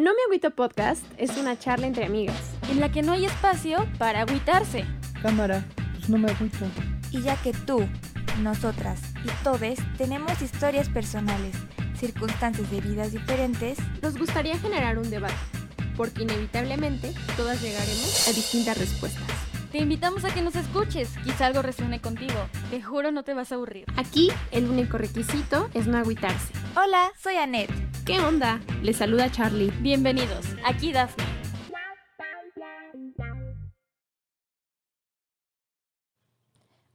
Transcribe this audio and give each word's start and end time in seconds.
No 0.00 0.12
Me 0.14 0.22
Agüito 0.24 0.50
Podcast 0.52 1.04
es 1.18 1.36
una 1.36 1.58
charla 1.58 1.86
entre 1.86 2.06
amigas. 2.06 2.34
en 2.70 2.80
la 2.80 2.90
que 2.90 3.02
no 3.02 3.12
hay 3.12 3.26
espacio 3.26 3.86
para 3.98 4.22
agüitarse. 4.22 4.86
Cámara, 5.20 5.62
pues 5.92 6.08
no 6.08 6.16
me 6.16 6.30
agüito. 6.30 6.64
Y 7.10 7.20
ya 7.20 7.36
que 7.42 7.52
tú, 7.52 7.86
nosotras 8.42 8.98
y 9.22 9.44
todes 9.44 9.78
tenemos 9.98 10.40
historias 10.40 10.88
personales, 10.88 11.54
circunstancias 11.98 12.70
de 12.70 12.80
vidas 12.80 13.12
diferentes, 13.12 13.76
Nos 14.00 14.16
gustaría 14.16 14.58
generar 14.58 14.98
un 14.98 15.10
debate, 15.10 15.34
porque 15.98 16.22
inevitablemente 16.22 17.12
todas 17.36 17.60
llegaremos 17.60 18.26
a 18.26 18.32
distintas 18.32 18.78
respuestas. 18.78 19.22
Te 19.70 19.78
invitamos 19.78 20.24
a 20.24 20.32
que 20.32 20.40
nos 20.40 20.56
escuches, 20.56 21.10
quizá 21.24 21.44
algo 21.44 21.60
resuene 21.60 22.00
contigo. 22.00 22.48
Te 22.70 22.80
juro 22.80 23.12
no 23.12 23.22
te 23.22 23.34
vas 23.34 23.52
a 23.52 23.56
aburrir. 23.56 23.84
Aquí 23.96 24.32
el 24.50 24.64
único 24.64 24.96
requisito 24.96 25.68
es 25.74 25.86
no 25.86 25.98
agüitarse. 25.98 26.54
Hola, 26.74 27.12
soy 27.22 27.36
Annette. 27.36 27.89
¿Qué 28.10 28.18
onda? 28.18 28.60
Les 28.82 28.96
saluda 28.96 29.30
Charlie. 29.30 29.70
Bienvenidos, 29.82 30.44
aquí 30.64 30.92
Dafne. 30.92 31.22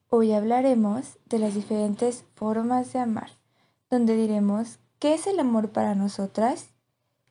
Hoy 0.09 0.33
hablaremos 0.33 1.17
de 1.27 1.39
las 1.39 1.55
diferentes 1.55 2.25
formas 2.35 2.91
de 2.91 2.99
amar, 2.99 3.29
donde 3.89 4.17
diremos 4.17 4.79
qué 4.99 5.13
es 5.13 5.25
el 5.25 5.39
amor 5.39 5.69
para 5.69 5.95
nosotras, 5.95 6.71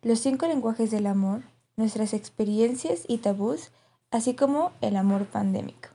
los 0.01 0.19
cinco 0.19 0.47
lenguajes 0.47 0.91
del 0.91 1.07
amor, 1.07 1.43
nuestras 1.77 2.15
experiencias 2.15 3.05
y 3.07 3.19
tabús, 3.19 3.71
así 4.11 4.35
como 4.35 4.73
el 4.81 4.97
amor 4.97 5.27
pandémico. 5.27 5.91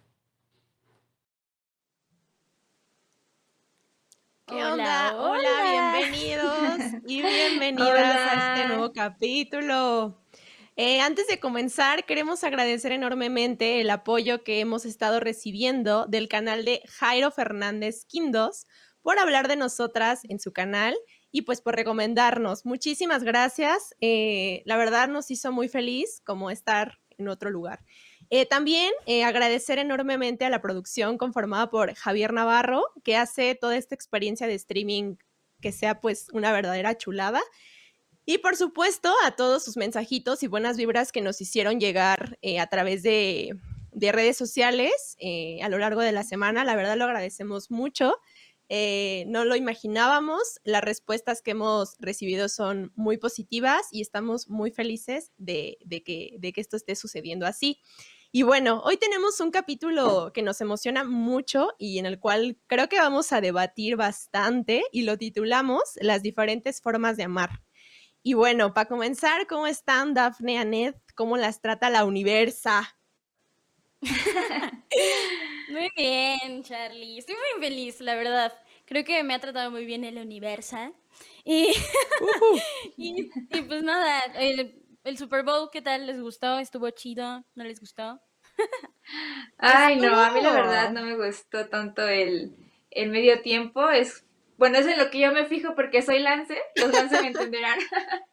¿Qué 4.46 4.64
Hola, 4.64 4.74
onda? 4.74 5.16
Hola, 5.16 5.32
hola. 5.32 5.96
bienvenidos 5.98 6.69
y 7.10 7.24
bienvenidas 7.24 7.90
Hola. 7.90 8.32
a 8.32 8.56
este 8.56 8.68
nuevo 8.68 8.94
capítulo. 8.94 10.22
Eh, 10.76 11.02
antes 11.02 11.26
de 11.26 11.40
comenzar, 11.40 12.06
queremos 12.06 12.44
agradecer 12.44 12.92
enormemente 12.92 13.82
el 13.82 13.90
apoyo 13.90 14.44
que 14.44 14.60
hemos 14.60 14.86
estado 14.86 15.20
recibiendo 15.20 16.06
del 16.06 16.28
canal 16.28 16.66
de 16.66 16.84
Jairo 16.88 17.32
Fernández 17.32 18.06
Quindos 18.06 18.68
por 19.02 19.18
hablar 19.18 19.48
de 19.48 19.56
nosotras 19.56 20.22
en 20.30 20.40
su 20.40 20.54
canal 20.54 20.96
y 21.32 21.42
pues 21.42 21.62
por 21.62 21.76
recomendarnos. 21.76 22.64
Muchísimas 22.64 23.24
gracias. 23.24 23.96
Eh, 24.02 24.62
la 24.66 24.78
verdad 24.78 25.08
nos 25.08 25.32
hizo 25.32 25.52
muy 25.52 25.68
feliz 25.68 26.22
como 26.24 26.52
estar 26.52 27.00
en 27.18 27.28
otro 27.28 27.50
lugar. 27.50 27.84
Eh, 28.30 28.46
también 28.46 28.94
eh, 29.08 29.24
agradecer 29.24 29.80
enormemente 29.80 30.46
a 30.46 30.52
la 30.52 30.62
producción 30.62 31.18
conformada 31.18 31.72
por 31.72 31.96
Javier 31.96 32.34
Navarro, 32.34 32.84
que 33.04 33.18
hace 33.18 33.56
toda 33.56 33.78
esta 33.78 33.96
experiencia 33.96 34.46
de 34.46 34.54
streaming 34.54 35.16
que 35.62 35.72
sea 35.72 36.00
pues 36.00 36.28
una 36.34 36.52
verdadera 36.52 36.98
chulada. 36.98 37.42
Y 38.26 38.38
por 38.40 38.56
supuesto 38.56 39.14
a 39.24 39.32
todos 39.32 39.64
sus 39.64 39.76
mensajitos 39.76 40.44
y 40.44 40.48
buenas 40.48 40.78
vibras 40.78 41.12
que 41.12 41.22
nos 41.22 41.42
hicieron 41.42 41.80
llegar 41.80 42.38
eh, 42.42 42.60
a 42.60 42.68
través 42.68 43.02
de, 43.02 43.56
de 43.92 44.12
redes 44.12 44.38
sociales 44.38 45.16
eh, 45.20 45.62
a 45.64 45.70
lo 45.70 45.78
largo 45.80 46.02
de 46.02 46.12
la 46.12 46.24
semana. 46.24 46.64
La 46.64 46.76
verdad 46.76 46.96
lo 46.96 47.06
agradecemos 47.06 47.72
mucho. 47.72 48.18
Eh, 48.70 49.26
no 49.28 49.46
lo 49.46 49.56
imaginábamos. 49.56 50.60
Las 50.64 50.84
respuestas 50.84 51.42
que 51.42 51.52
hemos 51.52 51.96
recibido 52.00 52.50
son 52.50 52.92
muy 52.96 53.18
positivas 53.18 53.88
y 53.92 54.02
estamos 54.02 54.48
muy 54.48 54.70
felices 54.70 55.32
de, 55.38 55.80
de 55.84 56.04
que, 56.04 56.36
de 56.38 56.54
que 56.54 56.62
esto 56.62 56.78
esté 56.78 56.96
sucediendo 56.96 57.48
así. 57.48 57.82
Y 58.32 58.44
bueno, 58.44 58.82
hoy 58.86 58.98
tenemos 58.98 59.40
un 59.40 59.50
capítulo 59.50 60.32
que 60.34 60.44
nos 60.44 60.62
emociona 60.62 61.04
mucho 61.04 61.74
y 61.80 61.98
en 61.98 62.06
el 62.06 62.20
cual 62.20 62.60
creo 62.68 62.88
que 62.88 63.00
vamos 63.00 63.34
a 63.34 63.42
debatir 63.42 63.96
bastante 63.96 64.84
y 64.92 65.02
lo 65.02 65.18
titulamos 65.18 65.98
Las 66.00 66.22
diferentes 66.22 66.80
formas 66.80 67.18
de 67.18 67.24
amar. 67.24 67.50
Y 68.22 68.36
bueno, 68.36 68.72
para 68.76 68.88
comenzar, 68.88 69.48
¿cómo 69.48 69.66
están 69.66 70.14
Dafne, 70.14 70.60
Anet? 70.60 70.96
¿Cómo 71.16 71.38
las 71.38 71.60
trata 71.60 71.90
la 71.90 72.06
universa? 72.06 72.96
Muy 75.72 75.90
bien, 75.96 76.62
Charlie. 76.64 77.18
Estoy 77.18 77.36
muy 77.36 77.68
feliz, 77.68 78.00
la 78.00 78.14
verdad. 78.16 78.54
Creo 78.86 79.04
que 79.04 79.24
me 79.24 79.34
ha 79.34 79.40
tratado 79.40 79.70
muy 79.70 79.86
bien 79.86 80.04
el 80.04 80.18
universo. 80.18 80.78
Y, 81.44 81.68
y, 82.98 83.30
y 83.52 83.62
pues 83.62 83.84
nada, 83.84 84.24
el, 84.36 84.89
el 85.10 85.18
Super 85.18 85.44
Bowl, 85.44 85.70
¿qué 85.72 85.82
tal? 85.82 86.06
¿Les 86.06 86.22
gustó? 86.22 86.60
¿Estuvo 86.60 86.90
chido? 86.92 87.44
¿No 87.56 87.64
les 87.64 87.80
gustó? 87.80 88.22
Ay, 89.58 89.96
no, 89.96 90.16
a 90.16 90.30
mí 90.32 90.42
la 90.42 90.54
verdad 90.54 90.92
no 90.92 91.02
me 91.02 91.16
gustó 91.16 91.68
tanto 91.68 92.08
el, 92.08 92.56
el 92.92 93.10
medio 93.10 93.42
tiempo. 93.42 93.90
Es, 93.90 94.24
bueno, 94.58 94.78
es 94.78 94.86
en 94.86 95.00
lo 95.00 95.10
que 95.10 95.20
yo 95.20 95.32
me 95.32 95.46
fijo 95.46 95.74
porque 95.74 96.04
soy 96.04 96.20
Lance, 96.20 96.58
los 96.76 96.94
Lance 96.94 97.22
me 97.22 97.28
entenderán. 97.28 97.80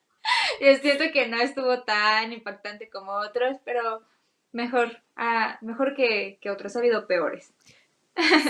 Yo 0.60 0.75
siento 0.76 1.04
que 1.12 1.28
no 1.28 1.41
estuvo 1.41 1.84
tan 1.84 2.32
impactante 2.32 2.91
como 2.91 3.12
otros, 3.12 3.59
pero 3.65 4.03
mejor, 4.50 5.00
ah, 5.15 5.56
mejor 5.60 5.94
que, 5.94 6.38
que 6.41 6.50
otros, 6.50 6.75
ha 6.75 6.81
habido 6.81 7.06
peores. 7.06 7.54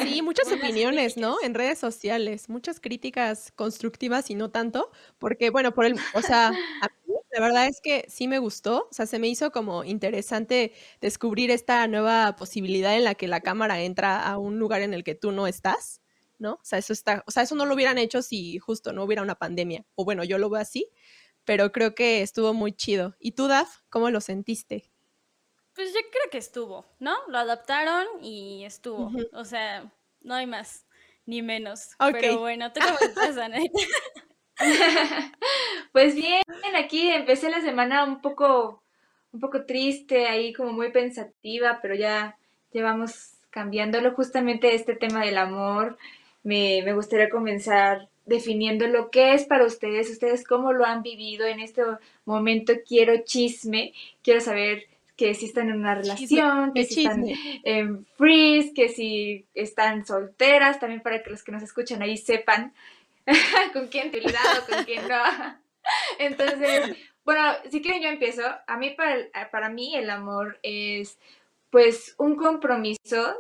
Sí, 0.03 0.23
muchas 0.23 0.51
opiniones, 0.51 1.17
¿no? 1.19 1.37
En 1.43 1.55
redes 1.55 1.79
sociales, 1.79 2.49
muchas 2.49 2.81
críticas 2.81 3.53
constructivas 3.55 4.31
y 4.31 4.35
no 4.35 4.51
tanto, 4.51 4.91
porque 5.19 5.51
bueno, 5.51 5.75
por 5.75 5.85
el, 5.85 5.97
o 6.15 6.23
sea, 6.23 6.49
a 6.49 6.89
mí 7.07 7.15
la 7.37 7.43
verdad 7.43 7.67
es 7.67 7.83
que 7.83 8.07
sí 8.09 8.29
me 8.29 8.39
gustó, 8.39 8.89
o 8.91 8.95
sea, 8.95 9.05
se 9.05 9.19
me 9.19 9.29
hizo 9.29 9.51
como 9.53 9.85
interesante 9.85 10.73
descubrir 11.03 11.51
esta 11.51 11.87
nueva 11.87 12.35
posibilidad 12.35 12.97
en 12.97 13.05
la 13.05 13.15
que 13.15 13.29
la 13.29 13.43
cámara 13.43 13.83
entra 13.83 14.27
a 14.27 14.39
un 14.39 14.59
lugar 14.59 14.81
en 14.81 14.95
el 14.95 15.05
que 15.05 15.15
tú 15.15 15.33
no 15.33 15.47
estás, 15.47 16.01
¿no? 16.39 16.55
O 16.55 16.65
sea, 16.65 16.79
eso 16.79 16.95
está, 16.95 17.23
o 17.27 17.31
sea, 17.31 17.43
eso 17.43 17.55
no 17.55 17.67
lo 17.67 17.75
hubieran 17.75 17.99
hecho 17.99 18.23
si 18.23 18.59
justo 18.59 18.95
no 18.95 19.05
hubiera 19.05 19.21
una 19.21 19.35
pandemia, 19.35 19.85
o 19.97 20.07
bueno, 20.07 20.25
yo 20.25 20.39
lo 20.39 20.49
veo 20.49 20.63
así, 20.63 20.91
pero 21.45 21.73
creo 21.73 21.95
que 21.95 22.23
estuvo 22.23 22.55
muy 22.55 22.73
chido. 22.73 23.17
¿Y 23.21 23.33
tú, 23.33 23.49
Daf, 23.49 23.83
cómo 23.91 24.09
lo 24.09 24.23
sentiste? 24.23 24.91
Pues 25.75 25.93
yo 25.93 26.01
creo 26.11 26.31
que 26.31 26.39
estuvo, 26.39 26.87
¿no? 27.01 27.15
Lo 27.29 27.37
adaptaron 27.37 28.07
y 28.23 28.65
estuvo. 28.65 29.09
Ujú. 29.09 29.29
O 29.35 29.45
sea, 29.45 29.93
no 30.23 30.33
hay 30.33 30.47
más 30.47 30.87
ni 31.27 31.43
menos. 31.43 31.91
Ok. 31.99 32.17
Pero 32.19 32.39
bueno, 32.39 32.73
¿tú 32.73 32.81
cómo 32.81 32.99
estás, 32.99 33.37
Ana? 33.37 33.59
Pues 35.93 36.15
bien, 36.15 36.43
aquí 36.77 37.11
empecé 37.11 37.51
la 37.51 37.61
semana 37.61 38.05
un 38.05 38.21
poco, 38.21 38.83
un 39.33 39.41
poco 39.41 39.65
triste, 39.65 40.27
ahí 40.27 40.53
como 40.53 40.73
muy 40.73 40.91
pensativa, 40.91 41.79
pero 41.83 41.95
ya 41.95 42.37
llevamos 42.73 43.33
cambiándolo 43.51 44.13
justamente 44.15 44.75
este 44.75 44.95
tema 44.95 45.25
del 45.25 45.39
amor. 45.39 45.99
Me, 46.43 46.83
me 46.85 46.95
gustaría 46.95 47.29
comenzar 47.29 48.09
definiendo 48.27 48.87
lo 48.87 49.11
que 49.11 49.35
es 49.35 49.45
para 49.45 49.65
ustedes, 49.65 50.11
ustedes 50.11 50.45
cómo 50.45 50.73
lo 50.73 50.85
han 50.85 51.03
vivido 51.03 51.47
en 51.47 51.61
este 51.61 51.83
momento. 52.25 52.75
Quiero 52.87 53.25
chisme, 53.25 53.93
quiero 54.23 54.41
saber 54.41 54.87
que 55.17 55.35
si 55.35 55.47
están 55.47 55.71
en 55.71 55.79
una 55.79 55.95
relación, 55.95 56.73
que 56.75 56.85
si 56.85 57.01
están 57.01 57.25
en 57.65 58.07
freeze, 58.17 58.75
que 58.75 58.89
si 58.91 59.47
están 59.55 60.05
solteras, 60.05 60.79
también 60.79 61.01
para 61.01 61.23
que 61.23 61.31
los 61.31 61.43
que 61.43 61.53
nos 61.53 61.63
escuchan 61.63 62.03
ahí 62.03 62.19
sepan 62.19 62.75
con 63.73 63.89
quién 63.89 64.11
te 64.11 64.21
o 64.21 64.67
con 64.71 64.85
quién 64.85 65.09
no. 65.09 65.66
Entonces, 66.19 66.89
bueno, 67.25 67.43
si 67.71 67.83
quieren 67.83 68.03
yo 68.03 68.09
empiezo. 68.09 68.43
A 68.67 68.77
mí, 68.79 68.91
para, 68.91 69.15
el- 69.15 69.31
para 69.51 69.69
mí, 69.71 69.95
el 69.97 70.11
amor 70.11 70.59
es 70.63 71.19
pues 71.71 72.15
un 72.19 72.37
compromiso. 72.37 73.37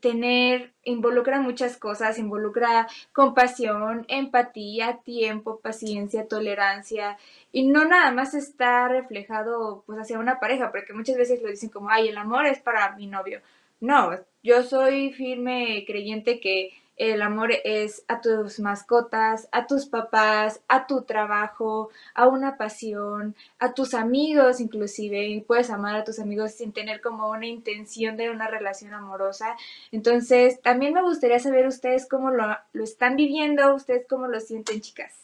Tener, 0.00 0.72
involucra 0.84 1.40
muchas 1.40 1.76
cosas, 1.76 2.18
involucra 2.18 2.86
compasión, 3.12 4.06
empatía, 4.08 5.00
tiempo, 5.04 5.60
paciencia, 5.60 6.26
tolerancia, 6.28 7.18
y 7.52 7.66
no 7.66 7.84
nada 7.84 8.10
más 8.10 8.32
está 8.32 8.88
reflejado 8.88 9.82
pues 9.86 9.98
hacia 9.98 10.18
una 10.18 10.40
pareja, 10.40 10.70
porque 10.70 10.94
muchas 10.94 11.16
veces 11.18 11.42
lo 11.42 11.50
dicen 11.50 11.68
como, 11.68 11.90
ay, 11.90 12.08
el 12.08 12.16
amor 12.16 12.46
es 12.46 12.60
para 12.60 12.96
mi 12.96 13.06
novio. 13.06 13.42
No, 13.80 14.18
yo 14.42 14.62
soy 14.62 15.12
firme 15.12 15.84
creyente 15.86 16.40
que 16.40 16.70
el 16.96 17.22
amor 17.22 17.50
es 17.64 18.04
a 18.06 18.20
tus 18.20 18.60
mascotas, 18.60 19.48
a 19.50 19.66
tus 19.66 19.86
papás, 19.86 20.60
a 20.68 20.86
tu 20.86 21.02
trabajo, 21.02 21.90
a 22.14 22.28
una 22.28 22.56
pasión, 22.56 23.34
a 23.58 23.72
tus 23.72 23.94
amigos 23.94 24.60
inclusive, 24.60 25.26
y 25.26 25.40
puedes 25.40 25.70
amar 25.70 25.96
a 25.96 26.04
tus 26.04 26.18
amigos 26.18 26.52
sin 26.52 26.72
tener 26.72 27.00
como 27.00 27.30
una 27.30 27.46
intención 27.46 28.16
de 28.16 28.30
una 28.30 28.48
relación 28.48 28.94
amorosa. 28.94 29.56
Entonces, 29.90 30.60
también 30.60 30.92
me 30.92 31.02
gustaría 31.02 31.38
saber 31.38 31.66
ustedes 31.66 32.06
cómo 32.08 32.30
lo, 32.30 32.56
lo 32.72 32.84
están 32.84 33.16
viviendo, 33.16 33.74
ustedes 33.74 34.06
cómo 34.08 34.26
lo 34.26 34.38
sienten, 34.40 34.80
chicas. 34.80 35.22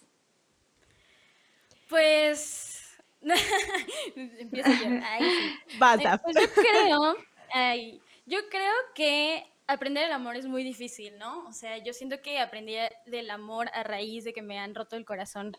Pues. 1.88 2.98
Empiezo 4.16 4.70
yo. 4.70 5.00
Ay, 5.04 5.22
sí. 5.66 5.78
Vas, 5.78 6.00
Eh. 6.00 6.18
Pues 6.22 6.36
yo 6.36 6.62
creo, 6.62 7.16
ay, 7.52 8.00
yo 8.26 8.38
creo 8.48 8.74
que 8.94 9.44
aprender 9.68 10.04
el 10.04 10.12
amor 10.12 10.36
es 10.36 10.46
muy 10.46 10.64
difícil, 10.64 11.18
¿no? 11.18 11.46
O 11.46 11.52
sea, 11.52 11.78
yo 11.78 11.92
siento 11.92 12.20
que 12.22 12.40
aprendí 12.40 12.74
del 13.06 13.30
amor 13.30 13.70
a 13.74 13.84
raíz 13.84 14.24
de 14.24 14.32
que 14.32 14.42
me 14.42 14.58
han 14.58 14.74
roto 14.74 14.96
el 14.96 15.04
corazón, 15.04 15.52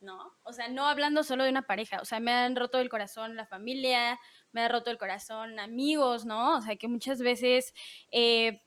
¿no? 0.00 0.36
O 0.44 0.52
sea, 0.52 0.68
no 0.68 0.86
hablando 0.86 1.24
solo 1.24 1.44
de 1.44 1.50
una 1.50 1.66
pareja, 1.66 1.98
o 2.00 2.04
sea, 2.04 2.20
me 2.20 2.30
han 2.32 2.56
roto 2.56 2.78
el 2.78 2.90
corazón 2.90 3.36
la 3.36 3.46
familia, 3.46 4.20
me 4.52 4.60
ha 4.60 4.68
roto 4.68 4.90
el 4.90 4.98
corazón 4.98 5.58
amigos, 5.58 6.26
¿no? 6.26 6.58
O 6.58 6.60
sea, 6.60 6.76
que 6.76 6.88
muchas 6.88 7.20
veces 7.20 7.72
eh, 8.12 8.60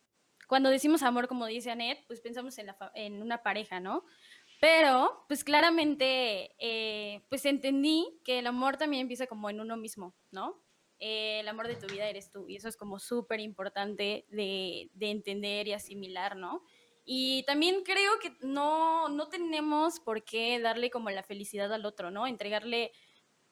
cuando 0.48 0.70
decimos 0.70 1.04
amor, 1.04 1.28
como 1.28 1.46
dice 1.46 1.72
Anet, 1.72 2.06
pues 2.08 2.22
pensamos 2.22 2.58
en, 2.58 2.68
la 2.68 2.78
en 2.96 3.22
una 3.22 3.44
pareja, 3.44 3.80
¿no? 3.80 4.04
Pero, 4.60 5.26
pues 5.28 5.44
claramente, 5.44 6.56
eh, 6.58 7.24
pues 7.30 7.46
entendí 7.46 8.20
que 8.26 8.40
el 8.40 8.48
amor 8.48 8.78
también 8.78 9.02
empieza 9.02 9.28
como 9.28 9.50
en 9.52 9.62
uno 9.62 9.78
mismo, 9.78 10.16
¿no? 10.32 10.64
Eh, 11.00 11.42
el 11.42 11.48
amor 11.48 11.68
de 11.68 11.76
tu 11.76 11.88
vida 11.88 12.10
eres 12.10 12.32
tú 12.32 12.48
y 12.48 12.56
eso 12.56 12.68
es 12.68 12.76
como 12.76 12.98
súper 12.98 13.40
importante 13.40 14.26
de, 14.30 14.90
de, 14.94 15.12
entender 15.12 15.68
y 15.68 15.74
asimilar, 15.74 16.36
¿no? 16.36 16.64
Y 17.06 17.44
también 17.44 17.84
creo 17.84 18.20
que 18.20 18.34
no, 18.42 19.08
no 19.08 19.30
tenemos 19.30 20.00
por 20.00 20.24
qué 20.24 20.60
darle 20.60 20.90
como 20.90 21.10
la 21.12 21.24
felicidad 21.24 21.72
al 21.72 21.86
otro, 21.86 22.10
¿no? 22.10 22.26
Entregarle 22.26 22.92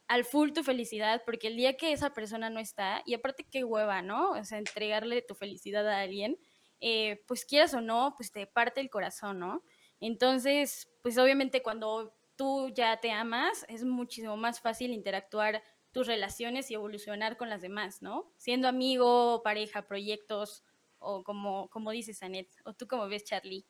al 0.07 0.25
full 0.25 0.51
tu 0.51 0.63
felicidad, 0.63 1.21
porque 1.25 1.47
el 1.47 1.55
día 1.55 1.77
que 1.77 1.91
esa 1.91 2.13
persona 2.13 2.49
no 2.49 2.59
está, 2.59 3.01
y 3.05 3.13
aparte 3.13 3.45
qué 3.49 3.63
hueva, 3.63 4.01
¿no? 4.01 4.31
O 4.31 4.43
sea, 4.43 4.57
entregarle 4.57 5.21
tu 5.21 5.35
felicidad 5.35 5.87
a 5.87 6.01
alguien, 6.01 6.37
eh, 6.79 7.23
pues 7.27 7.45
quieras 7.45 7.73
o 7.73 7.81
no, 7.81 8.13
pues 8.17 8.31
te 8.31 8.45
parte 8.47 8.81
el 8.81 8.89
corazón, 8.89 9.39
¿no? 9.39 9.63
Entonces, 9.99 10.87
pues 11.01 11.17
obviamente 11.17 11.63
cuando 11.63 12.13
tú 12.35 12.69
ya 12.69 12.99
te 12.99 13.11
amas, 13.11 13.65
es 13.69 13.83
muchísimo 13.83 14.35
más 14.37 14.59
fácil 14.59 14.91
interactuar 14.91 15.63
tus 15.95 16.07
relaciones 16.07 16.69
y 16.69 16.73
evolucionar 16.73 17.37
con 17.37 17.47
las 17.47 17.61
demás, 17.61 18.01
¿no? 18.01 18.29
Siendo 18.35 18.67
amigo, 18.67 19.41
pareja, 19.45 19.83
proyectos, 19.83 20.61
o 20.99 21.23
como, 21.23 21.69
como 21.69 21.91
dices, 21.91 22.21
Anet, 22.21 22.49
o 22.65 22.73
tú 22.73 22.85
como 22.85 23.07
ves, 23.07 23.23
Charlie. 23.23 23.65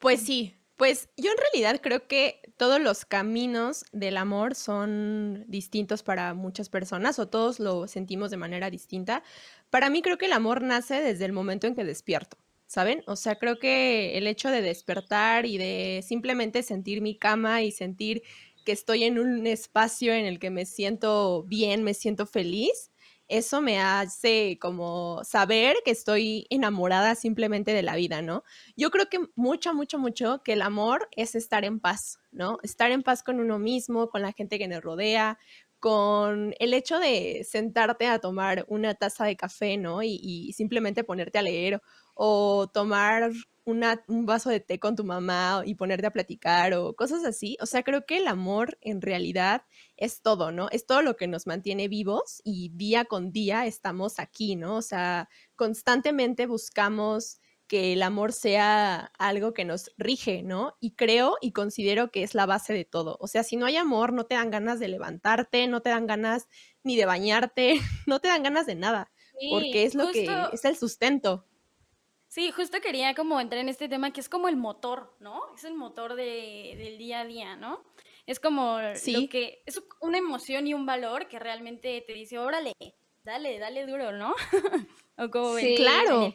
Pues 0.00 0.22
sí, 0.22 0.56
pues 0.74 1.10
yo 1.16 1.30
en 1.30 1.36
realidad 1.38 1.80
creo 1.80 2.08
que 2.08 2.40
todos 2.56 2.80
los 2.80 3.04
caminos 3.04 3.84
del 3.92 4.16
amor 4.16 4.56
son 4.56 5.44
distintos 5.46 6.02
para 6.02 6.34
muchas 6.34 6.70
personas 6.70 7.20
o 7.20 7.28
todos 7.28 7.60
lo 7.60 7.86
sentimos 7.86 8.32
de 8.32 8.36
manera 8.36 8.68
distinta. 8.68 9.22
Para 9.70 9.90
mí 9.90 10.02
creo 10.02 10.18
que 10.18 10.26
el 10.26 10.32
amor 10.32 10.60
nace 10.60 11.00
desde 11.00 11.24
el 11.24 11.32
momento 11.32 11.68
en 11.68 11.76
que 11.76 11.84
despierto, 11.84 12.36
¿saben? 12.66 13.04
O 13.06 13.14
sea, 13.14 13.36
creo 13.36 13.60
que 13.60 14.18
el 14.18 14.26
hecho 14.26 14.50
de 14.50 14.60
despertar 14.60 15.46
y 15.46 15.56
de 15.56 16.02
simplemente 16.04 16.64
sentir 16.64 17.00
mi 17.00 17.16
cama 17.16 17.62
y 17.62 17.70
sentir 17.70 18.24
que 18.64 18.72
estoy 18.72 19.04
en 19.04 19.18
un 19.18 19.46
espacio 19.46 20.12
en 20.12 20.26
el 20.26 20.38
que 20.38 20.50
me 20.50 20.66
siento 20.66 21.44
bien, 21.44 21.82
me 21.82 21.94
siento 21.94 22.26
feliz, 22.26 22.90
eso 23.28 23.62
me 23.62 23.80
hace 23.80 24.58
como 24.60 25.22
saber 25.24 25.76
que 25.84 25.90
estoy 25.90 26.46
enamorada 26.50 27.14
simplemente 27.14 27.72
de 27.72 27.82
la 27.82 27.96
vida, 27.96 28.20
¿no? 28.20 28.44
Yo 28.76 28.90
creo 28.90 29.08
que 29.08 29.20
mucho, 29.34 29.72
mucho, 29.74 29.98
mucho 29.98 30.42
que 30.44 30.52
el 30.52 30.62
amor 30.62 31.08
es 31.12 31.34
estar 31.34 31.64
en 31.64 31.80
paz, 31.80 32.18
¿no? 32.32 32.58
Estar 32.62 32.90
en 32.90 33.02
paz 33.02 33.22
con 33.22 33.40
uno 33.40 33.58
mismo, 33.58 34.10
con 34.10 34.22
la 34.22 34.32
gente 34.32 34.58
que 34.58 34.68
nos 34.68 34.82
rodea, 34.82 35.38
con 35.80 36.54
el 36.58 36.74
hecho 36.74 36.98
de 36.98 37.46
sentarte 37.48 38.06
a 38.06 38.18
tomar 38.18 38.64
una 38.68 38.94
taza 38.94 39.24
de 39.24 39.36
café, 39.36 39.78
¿no? 39.78 40.02
Y, 40.02 40.20
y 40.22 40.52
simplemente 40.52 41.04
ponerte 41.04 41.38
a 41.38 41.42
leer 41.42 41.80
o 42.14 42.68
tomar 42.72 43.30
un 43.64 44.26
vaso 44.26 44.50
de 44.50 44.60
té 44.60 44.78
con 44.78 44.96
tu 44.96 45.04
mamá 45.04 45.62
y 45.64 45.74
ponerte 45.74 46.06
a 46.06 46.12
platicar 46.12 46.74
o 46.74 46.94
cosas 46.94 47.24
así. 47.24 47.56
O 47.60 47.66
sea, 47.66 47.82
creo 47.82 48.04
que 48.06 48.18
el 48.18 48.26
amor 48.26 48.78
en 48.80 49.00
realidad 49.00 49.62
es 49.96 50.20
todo, 50.22 50.52
¿no? 50.52 50.68
Es 50.70 50.86
todo 50.86 51.02
lo 51.02 51.16
que 51.16 51.26
nos 51.26 51.46
mantiene 51.46 51.88
vivos 51.88 52.42
y 52.44 52.70
día 52.70 53.04
con 53.06 53.32
día 53.32 53.66
estamos 53.66 54.18
aquí, 54.18 54.56
¿no? 54.56 54.76
O 54.76 54.82
sea, 54.82 55.28
constantemente 55.56 56.46
buscamos 56.46 57.40
que 57.66 57.94
el 57.94 58.02
amor 58.02 58.32
sea 58.32 59.10
algo 59.18 59.54
que 59.54 59.64
nos 59.64 59.90
rige, 59.96 60.42
¿no? 60.42 60.76
Y 60.80 60.94
creo 60.94 61.36
y 61.40 61.52
considero 61.52 62.10
que 62.10 62.22
es 62.22 62.34
la 62.34 62.46
base 62.46 62.74
de 62.74 62.84
todo. 62.84 63.16
O 63.20 63.26
sea, 63.26 63.42
si 63.42 63.56
no 63.56 63.66
hay 63.66 63.76
amor, 63.76 64.12
no 64.12 64.26
te 64.26 64.34
dan 64.34 64.50
ganas 64.50 64.78
de 64.78 64.88
levantarte, 64.88 65.66
no 65.66 65.80
te 65.80 65.90
dan 65.90 66.06
ganas 66.06 66.48
ni 66.82 66.96
de 66.96 67.06
bañarte, 67.06 67.74
no 68.06 68.20
te 68.20 68.28
dan 68.28 68.42
ganas 68.42 68.66
de 68.66 68.74
nada, 68.74 69.10
porque 69.50 69.84
es 69.84 69.94
lo 69.94 70.10
que 70.12 70.28
es 70.52 70.64
el 70.64 70.76
sustento. 70.76 71.46
Sí, 72.34 72.50
justo 72.50 72.80
quería 72.80 73.14
como 73.14 73.40
entrar 73.40 73.60
en 73.60 73.68
este 73.68 73.88
tema 73.88 74.12
que 74.12 74.20
es 74.20 74.28
como 74.28 74.48
el 74.48 74.56
motor, 74.56 75.14
¿no? 75.20 75.40
Es 75.54 75.62
el 75.62 75.74
motor 75.74 76.16
de, 76.16 76.74
del 76.76 76.98
día 76.98 77.20
a 77.20 77.24
día, 77.24 77.54
¿no? 77.54 77.84
Es 78.26 78.40
como 78.40 78.80
lo 78.80 79.28
que 79.28 79.62
es 79.66 79.80
una 80.00 80.18
emoción 80.18 80.66
y 80.66 80.74
un 80.74 80.84
valor 80.84 81.28
que 81.28 81.38
realmente 81.38 82.02
te 82.04 82.12
dice, 82.12 82.40
órale, 82.40 82.72
dale, 83.22 83.60
dale 83.60 83.86
duro, 83.86 84.10
¿no? 84.10 84.34
o 85.16 85.30
como 85.30 85.56
sí, 85.58 85.76
claro. 85.76 86.34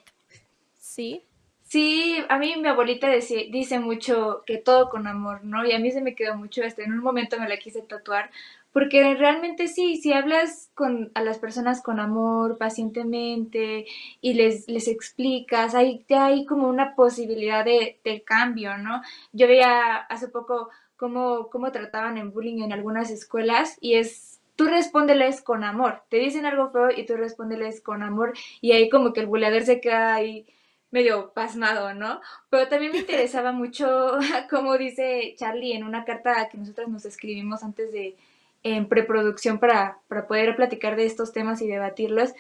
Sí. 0.77 1.25
Sí, 1.63 2.15
a 2.29 2.37
mí 2.37 2.55
mi 2.55 2.69
abuelita 2.69 3.11
dice, 3.11 3.49
dice 3.51 3.79
mucho 3.79 4.43
que 4.45 4.57
todo 4.57 4.89
con 4.89 5.05
amor, 5.05 5.43
¿no? 5.43 5.65
Y 5.65 5.73
a 5.73 5.79
mí 5.79 5.91
se 5.91 5.99
me 5.99 6.15
quedó 6.15 6.35
mucho 6.35 6.63
esto. 6.63 6.81
En 6.81 6.93
un 6.93 6.99
momento 6.99 7.37
me 7.37 7.49
la 7.49 7.57
quise 7.57 7.81
tatuar 7.81 8.31
porque 8.71 9.16
realmente 9.16 9.68
sí, 9.68 9.98
si 9.98 10.13
hablas 10.13 10.71
con, 10.75 11.12
a 11.16 11.21
las 11.21 11.39
personas 11.39 11.81
con 11.81 12.00
amor, 12.00 12.57
pacientemente, 12.57 13.86
y 14.21 14.33
les, 14.33 14.68
les 14.68 14.88
explicas, 14.88 15.74
hay, 15.75 16.06
hay 16.10 16.45
como 16.45 16.68
una 16.68 16.95
posibilidad 16.95 17.66
de, 17.66 18.00
cambio, 18.25 18.77
¿no? 18.77 19.01
Yo 19.31 19.48
veía 19.48 19.95
hace 19.95 20.27
poco 20.27 20.69
cómo, 20.98 21.50
cómo 21.50 21.71
trataban 21.71 22.18
en 22.18 22.31
bullying 22.31 22.62
en 22.63 22.74
algunas 22.74 23.12
escuelas 23.12 23.77
y 23.81 23.95
es 23.95 24.39
tú 24.56 24.66
respóndeles 24.66 25.42
con 25.42 25.63
amor. 25.63 26.04
Te 26.10 26.18
dicen 26.18 26.45
algo 26.45 26.69
feo 26.71 26.89
y 26.92 27.06
tú 27.06 27.16
respóndeles 27.16 27.81
con 27.81 28.04
amor 28.04 28.33
y 28.62 28.74
ahí 28.74 28.89
como 28.89 29.13
que 29.13 29.21
el 29.21 29.27
buleador 29.27 29.63
se 29.63 29.80
queda 29.80 30.13
ahí 30.13 30.45
medio 30.92 31.31
pasmado, 31.33 31.94
¿no? 31.94 32.19
Pero 32.50 32.68
también 32.68 32.92
me 32.92 32.98
interesaba 33.06 33.51
mucho, 33.51 34.18
como 34.50 34.77
dice 34.77 35.33
Charlie 35.38 35.74
en 35.74 35.83
una 35.83 36.06
carta 36.06 36.50
que 36.50 36.57
nosotros 36.57 36.89
nos 36.89 37.06
escribimos 37.06 37.63
antes 37.63 37.92
de, 37.92 38.16
en 38.63 38.88
preproducción 38.88 39.59
para, 39.59 40.00
para 40.07 40.27
poder 40.27 40.56
platicar 40.56 40.95
de 40.95 41.06
estos 41.06 41.31
temas 41.31 41.61
y 41.61 41.67
debatirlos, 41.67 42.33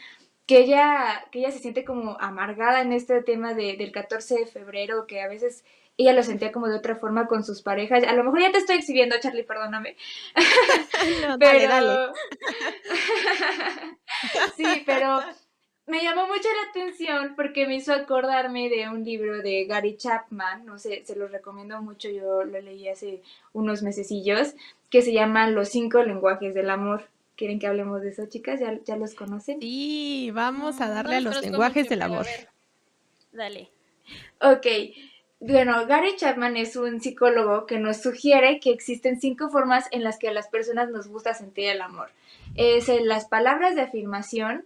que 0.45 0.59
ella, 0.59 1.25
que 1.31 1.39
ella 1.39 1.51
se 1.51 1.59
siente 1.59 1.85
como 1.85 2.17
amargada 2.19 2.81
en 2.81 2.91
este 2.91 3.21
tema 3.21 3.53
de, 3.53 3.77
del 3.77 3.91
14 3.91 4.39
de 4.39 4.45
febrero, 4.47 5.05
que 5.05 5.21
a 5.21 5.27
veces 5.27 5.63
ella 5.97 6.13
lo 6.13 6.23
sentía 6.23 6.51
como 6.51 6.67
de 6.67 6.77
otra 6.77 6.95
forma 6.95 7.27
con 7.27 7.43
sus 7.43 7.61
parejas. 7.61 8.03
A 8.05 8.13
lo 8.13 8.23
mejor 8.23 8.41
ya 8.41 8.51
te 8.51 8.57
estoy 8.57 8.77
exhibiendo, 8.77 9.17
Charlie, 9.19 9.43
perdóname. 9.43 9.95
No, 11.27 11.37
dale, 11.37 11.67
dale. 11.67 12.11
sí, 14.57 14.83
pero 14.85 15.21
me 15.89 16.03
llamó 16.03 16.27
mucho 16.27 16.47
la 16.47 16.69
atención 16.69 17.33
porque 17.35 17.67
me 17.67 17.75
hizo 17.75 17.93
acordarme 17.93 18.69
de 18.69 18.87
un 18.89 19.03
libro 19.03 19.41
de 19.41 19.65
Gary 19.65 19.97
Chapman, 19.97 20.65
no 20.65 20.77
sé, 20.77 21.03
se 21.05 21.15
lo 21.15 21.27
recomiendo 21.27 21.81
mucho, 21.81 22.09
yo 22.09 22.43
lo 22.43 22.61
leí 22.61 22.87
hace 22.87 23.21
unos 23.53 23.81
mesecillos, 23.81 24.53
que 24.89 25.01
se 25.01 25.11
llama 25.13 25.49
Los 25.49 25.69
cinco 25.69 26.03
lenguajes 26.03 26.53
del 26.53 26.69
amor. 26.69 27.07
¿Quieren 27.35 27.59
que 27.59 27.67
hablemos 27.67 28.01
de 28.01 28.09
eso, 28.09 28.25
chicas? 28.27 28.59
¿Ya, 28.59 28.79
ya 28.83 28.97
los 28.97 29.15
conocen? 29.15 29.61
Sí, 29.61 30.29
vamos 30.33 30.81
a 30.81 30.89
darle 30.89 31.15
a 31.15 31.21
los 31.21 31.41
lenguajes 31.41 31.87
del 31.89 32.01
amor. 32.01 32.25
Dale. 33.31 33.69
Ok. 34.41 34.67
Bueno, 35.39 35.87
Gary 35.87 36.17
Chapman 36.17 36.57
es 36.57 36.75
un 36.75 36.99
psicólogo 36.99 37.65
que 37.65 37.79
nos 37.79 38.01
sugiere 38.01 38.59
que 38.59 38.71
existen 38.71 39.21
cinco 39.21 39.49
formas 39.49 39.87
en 39.91 40.03
las 40.03 40.19
que 40.19 40.27
a 40.27 40.33
las 40.33 40.49
personas 40.49 40.89
nos 40.89 41.07
gusta 41.07 41.33
sentir 41.33 41.69
el 41.69 41.81
amor. 41.81 42.09
Es 42.55 42.89
las 43.03 43.25
palabras 43.25 43.73
de 43.75 43.81
afirmación, 43.83 44.65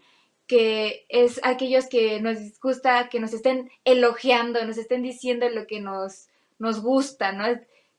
que 0.53 1.07
es 1.09 1.39
aquellos 1.43 1.87
que 1.87 2.21
nos 2.21 2.37
gusta 2.59 3.09
que 3.09 3.19
nos 3.19 3.33
estén 3.33 3.71
elogiando, 3.85 4.63
nos 4.63 4.77
estén 4.77 5.01
diciendo 5.01 5.49
lo 5.49 5.65
que 5.65 5.81
nos, 5.81 6.27
nos 6.59 6.79
gusta, 6.79 7.31
¿no? 7.31 7.45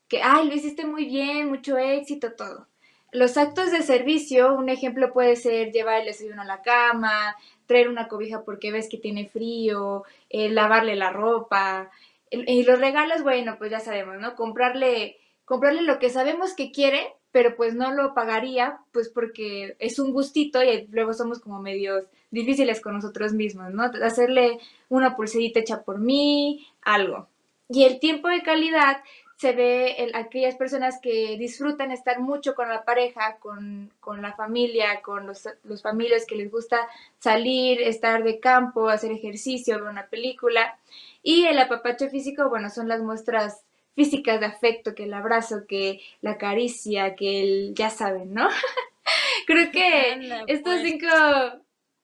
Que, 0.07 0.21
ay, 0.21 0.47
lo 0.47 0.55
hiciste 0.55 0.85
muy 0.85 1.03
bien, 1.03 1.49
mucho 1.49 1.77
éxito, 1.77 2.31
todo. 2.31 2.67
Los 3.11 3.35
actos 3.35 3.71
de 3.71 3.81
servicio, 3.81 4.55
un 4.55 4.69
ejemplo 4.69 5.11
puede 5.11 5.35
ser 5.35 5.73
llevar 5.73 6.03
el 6.07 6.39
a 6.39 6.45
la 6.45 6.61
cama, 6.61 7.35
traer 7.65 7.89
una 7.89 8.07
cobija 8.07 8.45
porque 8.45 8.71
ves 8.71 8.87
que 8.87 8.99
tiene 8.99 9.27
frío, 9.27 10.05
eh, 10.29 10.47
lavarle 10.47 10.95
la 10.95 11.09
ropa. 11.09 11.91
Y 12.31 12.63
los 12.63 12.79
regalos, 12.79 13.21
bueno, 13.21 13.57
pues 13.57 13.69
ya 13.69 13.81
sabemos, 13.81 14.17
¿no? 14.21 14.37
Comprarle, 14.37 15.17
comprarle 15.43 15.81
lo 15.81 15.99
que 15.99 16.09
sabemos 16.09 16.53
que 16.53 16.71
quiere, 16.71 17.11
pero 17.35 17.57
pues 17.57 17.75
no 17.75 17.91
lo 17.91 18.13
pagaría, 18.13 18.79
pues 18.93 19.09
porque 19.09 19.75
es 19.79 19.99
un 19.99 20.13
gustito 20.13 20.63
y 20.63 20.87
luego 20.87 21.11
somos 21.11 21.39
como 21.39 21.59
medios 21.59 22.05
difíciles 22.31 22.79
con 22.79 22.93
nosotros 22.93 23.33
mismos, 23.33 23.73
¿no? 23.73 23.83
Hacerle 23.83 24.59
una 24.87 25.17
pulserita 25.17 25.59
hecha 25.59 25.83
por 25.83 25.99
mí, 25.99 26.65
algo. 26.81 27.27
Y 27.67 27.83
el 27.83 27.99
tiempo 27.99 28.29
de 28.29 28.41
calidad 28.41 29.03
se 29.35 29.51
ve 29.51 29.95
en 29.97 30.15
aquellas 30.15 30.55
personas 30.55 31.01
que 31.01 31.35
disfrutan 31.37 31.91
estar 31.91 32.21
mucho 32.21 32.55
con 32.55 32.69
la 32.69 32.85
pareja, 32.85 33.35
con, 33.41 33.91
la 34.21 34.31
familia, 34.31 35.01
con 35.01 35.27
los, 35.27 35.49
los 35.65 35.81
familiares 35.81 36.25
que 36.25 36.37
les 36.37 36.49
gusta 36.49 36.87
salir, 37.19 37.81
estar 37.81 38.23
de 38.23 38.39
campo, 38.39 38.87
hacer 38.87 39.11
ejercicio, 39.11 39.75
ver 39.75 39.89
una 39.89 40.07
película. 40.07 40.79
Y 41.21 41.47
el 41.47 41.59
apapacho 41.59 42.07
físico, 42.07 42.47
bueno, 42.47 42.69
son 42.69 42.87
las 42.87 43.01
muestras 43.01 43.64
físicas 43.95 44.39
de 44.39 44.45
afecto, 44.45 44.93
que 44.93 45.03
el 45.03 45.13
abrazo, 45.13 45.65
que 45.67 46.01
la 46.21 46.37
caricia, 46.37 47.15
que 47.15 47.41
el, 47.41 47.73
ya 47.73 47.89
saben, 47.89 48.33
¿no? 48.33 48.47
Creo 49.47 49.71
que 49.71 50.13
estos 50.47 50.79
pues. 50.79 50.83
cinco, 50.83 51.07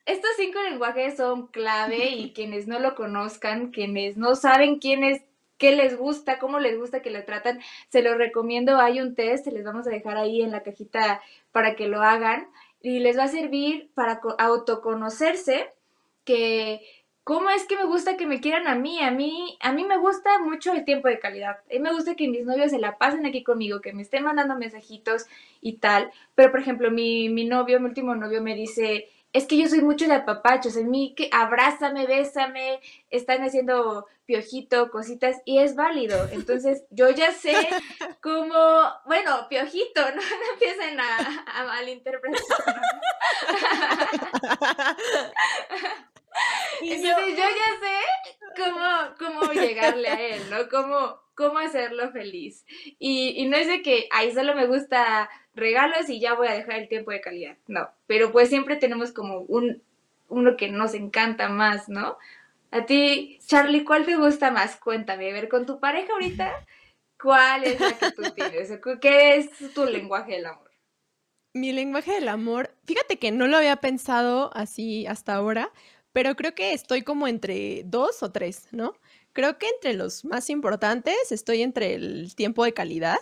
estos 0.06 0.32
cinco 0.38 0.60
lenguajes 0.62 1.18
son 1.18 1.48
clave 1.48 2.10
y 2.10 2.32
quienes 2.36 2.68
no 2.68 2.80
lo 2.80 2.96
conozcan, 2.96 3.72
quienes 3.72 4.18
no 4.18 4.36
saben 4.36 4.80
quién 4.80 5.04
es, 5.04 5.22
qué 5.58 5.76
les 5.76 5.98
gusta, 5.98 6.40
cómo 6.40 6.60
les 6.60 6.78
gusta 6.78 7.02
que 7.02 7.12
le 7.12 7.22
tratan, 7.22 7.60
se 7.90 8.02
los 8.02 8.18
recomiendo, 8.18 8.78
hay 8.78 9.00
un 9.00 9.14
test, 9.14 9.44
se 9.46 9.52
les 9.52 9.64
vamos 9.64 9.86
a 9.86 9.92
dejar 9.92 10.18
ahí 10.18 10.42
en 10.42 10.52
la 10.52 10.64
cajita 10.64 11.22
para 11.52 11.76
que 11.76 11.88
lo 11.88 12.02
hagan 12.02 12.48
y 12.82 13.00
les 13.00 13.18
va 13.18 13.26
a 13.26 13.28
servir 13.28 13.90
para 13.94 14.22
autoconocerse, 14.40 15.68
que 16.26 16.82
¿cómo 17.24 17.50
es 17.50 17.66
que 17.66 17.76
me 17.76 17.86
gusta 17.86 18.18
que 18.18 18.26
me 18.26 18.42
quieran 18.42 18.68
a 18.68 18.76
mí? 18.76 19.02
A 19.02 19.12
mí, 19.12 19.58
a 19.62 19.72
mí 19.72 19.84
me 19.86 19.98
gusta 19.98 20.40
mucho 20.40 20.74
el 20.74 20.86
tiempo 20.86 21.08
de 21.08 21.20
calidad. 21.20 21.58
A 21.60 21.74
mí 21.74 21.80
me 21.80 21.94
gusta 21.94 22.16
que 22.16 22.28
mis 22.28 22.46
novios 22.46 22.72
se 22.72 22.80
la 22.80 22.98
pasen 22.98 23.26
aquí 23.26 23.44
conmigo, 23.44 23.82
que 23.82 23.94
me 23.94 24.02
estén 24.02 24.24
mandando 24.24 24.56
mensajitos 24.56 25.26
y 25.62 25.74
tal. 25.74 26.12
Pero, 26.36 26.52
por 26.52 26.60
ejemplo, 26.60 26.92
mi, 26.92 27.30
mi 27.30 27.46
novio, 27.46 27.80
mi 27.80 27.88
último 27.88 28.16
novio 28.16 28.42
me 28.42 28.56
dice, 28.56 29.10
es 29.34 29.46
que 29.46 29.58
yo 29.58 29.68
soy 29.68 29.82
mucho 29.82 30.08
de 30.08 30.16
apapachos, 30.16 30.76
en 30.76 30.90
mí 30.90 31.14
que 31.16 31.30
abrázame, 31.32 32.06
bésame, 32.06 32.82
están 33.10 33.44
haciendo 33.44 34.08
piojito, 34.26 34.90
cositas, 34.92 35.38
y 35.46 35.60
es 35.60 35.76
válido. 35.76 36.28
Entonces, 36.32 36.84
yo 36.90 37.10
ya 37.12 37.32
sé 37.32 37.54
cómo, 38.22 38.56
bueno, 39.06 39.48
piojito, 39.50 40.02
no, 40.16 40.22
no 40.22 40.54
empiecen 40.54 41.00
a, 41.00 41.46
a 41.48 41.66
malinterpretar. 41.66 42.42
Entonces, 46.82 47.28
yo 47.30 47.44
ya 47.44 47.80
sé 47.80 48.64
cómo, 48.64 49.16
cómo 49.18 49.54
llegarle 49.54 50.08
a 50.08 50.20
él, 50.20 50.42
¿no? 50.50 50.70
Cómo, 50.70 51.20
cómo 51.36 51.60
hacerlo 51.60 52.12
feliz. 52.12 52.66
Y, 53.00 53.34
y 53.38 53.46
no 53.46 53.58
es 53.58 53.68
de 53.68 53.82
que, 53.82 54.08
ahí 54.12 54.34
solo 54.34 54.56
me 54.56 54.68
gusta 54.68 55.30
regalos 55.54 56.10
y 56.10 56.20
ya 56.20 56.34
voy 56.34 56.48
a 56.48 56.54
dejar 56.54 56.76
el 56.76 56.88
tiempo 56.88 57.12
de 57.12 57.22
calidad. 57.22 57.58
No, 57.68 57.90
pero 58.08 58.32
pues 58.32 58.50
siempre 58.50 58.76
tenemos 58.76 59.12
como 59.12 59.40
un, 59.40 59.82
uno 60.30 60.58
que 60.58 60.70
nos 60.70 60.94
encanta 60.94 61.50
más, 61.50 61.90
¿no? 61.90 62.18
A 62.72 62.86
ti, 62.86 63.38
Charlie, 63.46 63.84
¿cuál 63.84 64.06
te 64.06 64.16
gusta 64.16 64.50
más? 64.50 64.78
Cuéntame, 64.78 65.30
a 65.30 65.34
ver, 65.34 65.50
con 65.50 65.66
tu 65.66 65.80
pareja 65.80 66.14
ahorita, 66.14 66.66
¿cuál 67.22 67.66
es 67.66 67.80
la 67.80 67.98
que 67.98 68.12
tú 68.12 68.24
tienes? 68.34 68.72
¿Qué 69.02 69.36
es 69.36 69.74
tu 69.74 69.86
lenguaje 69.86 70.34
del 70.34 70.46
amor? 70.46 70.72
Mi 71.54 71.74
lenguaje 71.74 72.14
del 72.14 72.30
amor, 72.30 72.74
fíjate 72.86 73.20
que 73.20 73.32
no 73.32 73.46
lo 73.48 73.58
había 73.58 73.76
pensado 73.76 74.52
así 74.56 75.06
hasta 75.06 75.36
ahora, 75.36 75.70
pero 76.14 76.36
creo 76.36 76.54
que 76.56 76.74
estoy 76.74 77.04
como 77.04 77.28
entre 77.28 77.84
dos 77.86 78.24
o 78.24 78.32
tres, 78.32 78.68
¿no? 78.72 78.94
Creo 79.34 79.58
que 79.58 79.68
entre 79.68 79.94
los 79.94 80.26
más 80.26 80.50
importantes 80.50 81.32
estoy 81.32 81.62
entre 81.62 81.94
el 81.96 82.36
tiempo 82.36 82.66
de 82.66 82.74
calidad. 82.74 83.18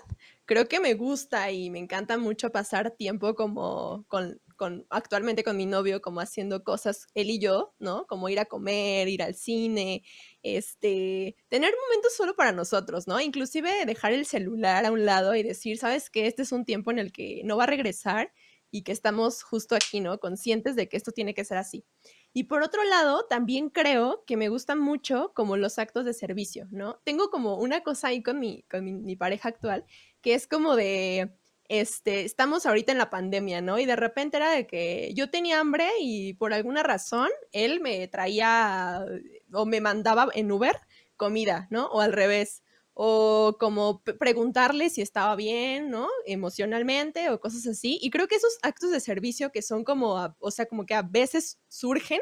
Creo 0.45 0.67
que 0.67 0.79
me 0.79 0.95
gusta 0.95 1.51
y 1.51 1.69
me 1.69 1.77
encanta 1.79 2.17
mucho 2.17 2.51
pasar 2.51 2.91
tiempo 2.91 3.35
como 3.35 4.05
con, 4.07 4.41
actualmente 4.89 5.43
con 5.43 5.55
mi 5.55 5.65
novio, 5.67 6.01
como 6.01 6.19
haciendo 6.19 6.63
cosas 6.63 7.07
él 7.13 7.29
y 7.29 7.39
yo, 7.39 7.73
¿no? 7.79 8.05
Como 8.07 8.27
ir 8.29 8.39
a 8.39 8.45
comer, 8.45 9.07
ir 9.07 9.21
al 9.23 9.35
cine, 9.35 10.03
este, 10.43 11.35
tener 11.47 11.73
momentos 11.87 12.13
solo 12.15 12.35
para 12.35 12.51
nosotros, 12.51 13.07
¿no? 13.07 13.21
Inclusive 13.21 13.85
dejar 13.85 14.13
el 14.13 14.25
celular 14.25 14.85
a 14.85 14.91
un 14.91 15.05
lado 15.05 15.35
y 15.35 15.43
decir, 15.43 15.77
¿sabes 15.77 16.09
qué? 16.09 16.27
Este 16.27 16.41
es 16.41 16.51
un 16.51 16.65
tiempo 16.65 16.91
en 16.91 16.99
el 16.99 17.11
que 17.11 17.41
no 17.45 17.57
va 17.57 17.63
a 17.65 17.67
regresar 17.67 18.33
y 18.71 18.83
que 18.83 18.91
estamos 18.91 19.43
justo 19.43 19.75
aquí, 19.75 19.99
¿no? 19.99 20.19
Conscientes 20.19 20.75
de 20.75 20.89
que 20.89 20.97
esto 20.97 21.11
tiene 21.11 21.33
que 21.33 21.45
ser 21.45 21.57
así. 21.57 21.85
Y 22.33 22.43
por 22.43 22.61
otro 22.61 22.83
lado, 22.83 23.25
también 23.25 23.69
creo 23.69 24.23
que 24.25 24.37
me 24.37 24.49
gustan 24.49 24.79
mucho 24.79 25.31
como 25.33 25.57
los 25.57 25.79
actos 25.79 26.05
de 26.05 26.13
servicio, 26.13 26.67
¿no? 26.71 26.99
Tengo 27.03 27.29
como 27.29 27.57
una 27.57 27.81
cosa 27.81 28.09
ahí 28.09 28.21
con 28.21 28.39
mi, 28.39 28.63
con 28.69 29.03
mi, 29.03 29.15
pareja 29.15 29.49
actual, 29.49 29.85
que 30.21 30.35
es 30.35 30.47
como 30.47 30.75
de, 30.75 31.33
este, 31.69 32.25
estamos 32.25 32.65
ahorita 32.65 32.91
en 32.91 32.99
la 32.99 33.09
pandemia, 33.09 33.61
¿no? 33.61 33.79
Y 33.79 33.85
de 33.85 33.95
repente 33.95 34.37
era 34.37 34.51
de 34.51 34.67
que 34.67 35.11
yo 35.15 35.31
tenía 35.31 35.59
hambre 35.59 35.89
y 35.99 36.33
por 36.35 36.53
alguna 36.53 36.83
razón 36.83 37.29
él 37.51 37.79
me 37.79 38.07
traía 38.07 39.05
o 39.51 39.65
me 39.65 39.81
mandaba 39.81 40.27
en 40.33 40.51
Uber 40.51 40.79
comida, 41.17 41.67
¿no? 41.71 41.87
O 41.87 42.01
al 42.01 42.13
revés 42.13 42.63
o 43.01 43.55
como 43.57 44.03
preguntarle 44.03 44.89
si 44.89 45.01
estaba 45.01 45.33
bien, 45.37 45.89
¿no? 45.89 46.09
Emocionalmente 46.25 47.29
o 47.29 47.39
cosas 47.39 47.65
así. 47.65 47.97
Y 48.01 48.09
creo 48.09 48.27
que 48.27 48.35
esos 48.35 48.57
actos 48.61 48.91
de 48.91 48.99
servicio 48.99 49.53
que 49.53 49.61
son 49.61 49.85
como, 49.85 50.35
o 50.37 50.51
sea, 50.51 50.65
como 50.65 50.85
que 50.85 50.95
a 50.95 51.01
veces 51.01 51.59
surgen, 51.69 52.19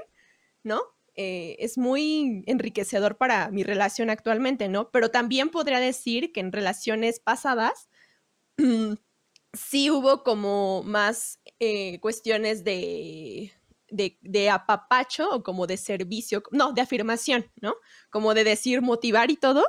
¿no? 0.62 0.84
Eh, 1.16 1.56
es 1.58 1.80
muy 1.80 2.44
enriquecedor 2.46 3.18
para 3.18 3.50
mi 3.50 3.64
relación 3.64 4.12
actualmente, 4.12 4.70
¿no? 4.70 4.92
Pero 4.92 5.10
también 5.10 5.50
podría 5.50 5.80
decir 5.80 6.32
que 6.32 6.42
en 6.42 6.52
relaciones 6.52 7.20
pasadas 7.20 7.90
sí 9.54 9.90
hubo 9.90 10.22
como 10.22 10.84
más 10.84 11.40
eh, 11.60 12.00
cuestiones 12.02 12.64
de, 12.64 13.52
de, 13.90 14.20
de, 14.22 14.52
apapacho 14.52 15.28
o 15.32 15.42
como 15.42 15.66
de 15.66 15.78
servicio, 15.78 16.44
no, 16.52 16.72
de 16.72 16.82
afirmación, 16.82 17.52
¿no? 17.62 17.78
Como 18.12 18.36
de 18.36 18.44
decir, 18.44 18.84
motivar 18.84 19.32
y 19.32 19.38
todo, 19.38 19.66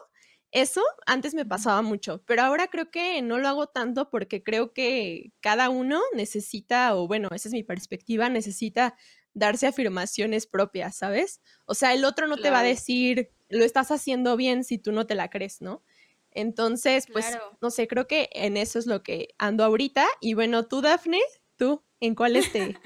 eso 0.50 0.82
antes 1.06 1.34
me 1.34 1.44
pasaba 1.44 1.82
mucho, 1.82 2.22
pero 2.26 2.42
ahora 2.42 2.68
creo 2.68 2.90
que 2.90 3.20
no 3.22 3.38
lo 3.38 3.48
hago 3.48 3.66
tanto 3.66 4.08
porque 4.08 4.42
creo 4.42 4.72
que 4.72 5.32
cada 5.40 5.68
uno 5.68 6.00
necesita, 6.14 6.96
o 6.96 7.06
bueno, 7.06 7.28
esa 7.32 7.48
es 7.48 7.52
mi 7.52 7.62
perspectiva, 7.62 8.28
necesita 8.28 8.94
darse 9.34 9.66
afirmaciones 9.66 10.46
propias, 10.46 10.96
¿sabes? 10.96 11.40
O 11.66 11.74
sea, 11.74 11.92
el 11.92 12.04
otro 12.04 12.26
no 12.26 12.36
te 12.36 12.50
va 12.50 12.60
a 12.60 12.64
decir, 12.64 13.30
lo 13.48 13.64
estás 13.64 13.90
haciendo 13.90 14.36
bien 14.36 14.64
si 14.64 14.78
tú 14.78 14.92
no 14.92 15.06
te 15.06 15.14
la 15.14 15.28
crees, 15.30 15.60
¿no? 15.60 15.82
Entonces, 16.30 17.06
pues, 17.12 17.38
no 17.60 17.70
sé, 17.70 17.88
creo 17.88 18.06
que 18.06 18.28
en 18.32 18.56
eso 18.56 18.78
es 18.78 18.86
lo 18.86 19.02
que 19.02 19.34
ando 19.38 19.64
ahorita. 19.64 20.06
Y 20.20 20.34
bueno, 20.34 20.66
tú, 20.66 20.80
Dafne, 20.80 21.20
tú, 21.56 21.82
¿en 22.00 22.14
cuáles 22.14 22.52
te, 22.52 22.76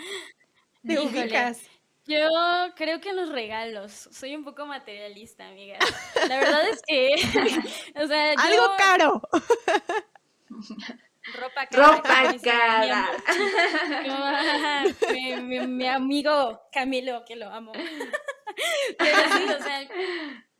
te 0.86 0.98
ubicas? 1.00 1.60
Yo 2.06 2.28
creo 2.74 3.00
que 3.00 3.10
en 3.10 3.16
los 3.16 3.28
regalos. 3.28 4.08
Soy 4.10 4.34
un 4.34 4.44
poco 4.44 4.66
materialista, 4.66 5.46
amiga. 5.48 5.78
La 6.28 6.38
verdad 6.38 6.68
es 6.68 6.82
que. 6.86 7.14
o 8.02 8.06
sea, 8.06 8.32
Algo 8.32 8.70
caro. 8.76 9.22
Ropa 11.34 11.66
cara. 11.66 11.96
Ropa 11.96 12.34
cara. 12.42 13.10
Mi, 15.12 15.60
mi, 15.66 15.86
amigo 15.86 16.60
Camilo, 16.72 17.24
que 17.24 17.36
lo 17.36 17.48
amo. 17.48 17.72
Pero 18.98 19.18
sí, 19.36 19.44
o 19.58 19.62
sea. 19.62 19.88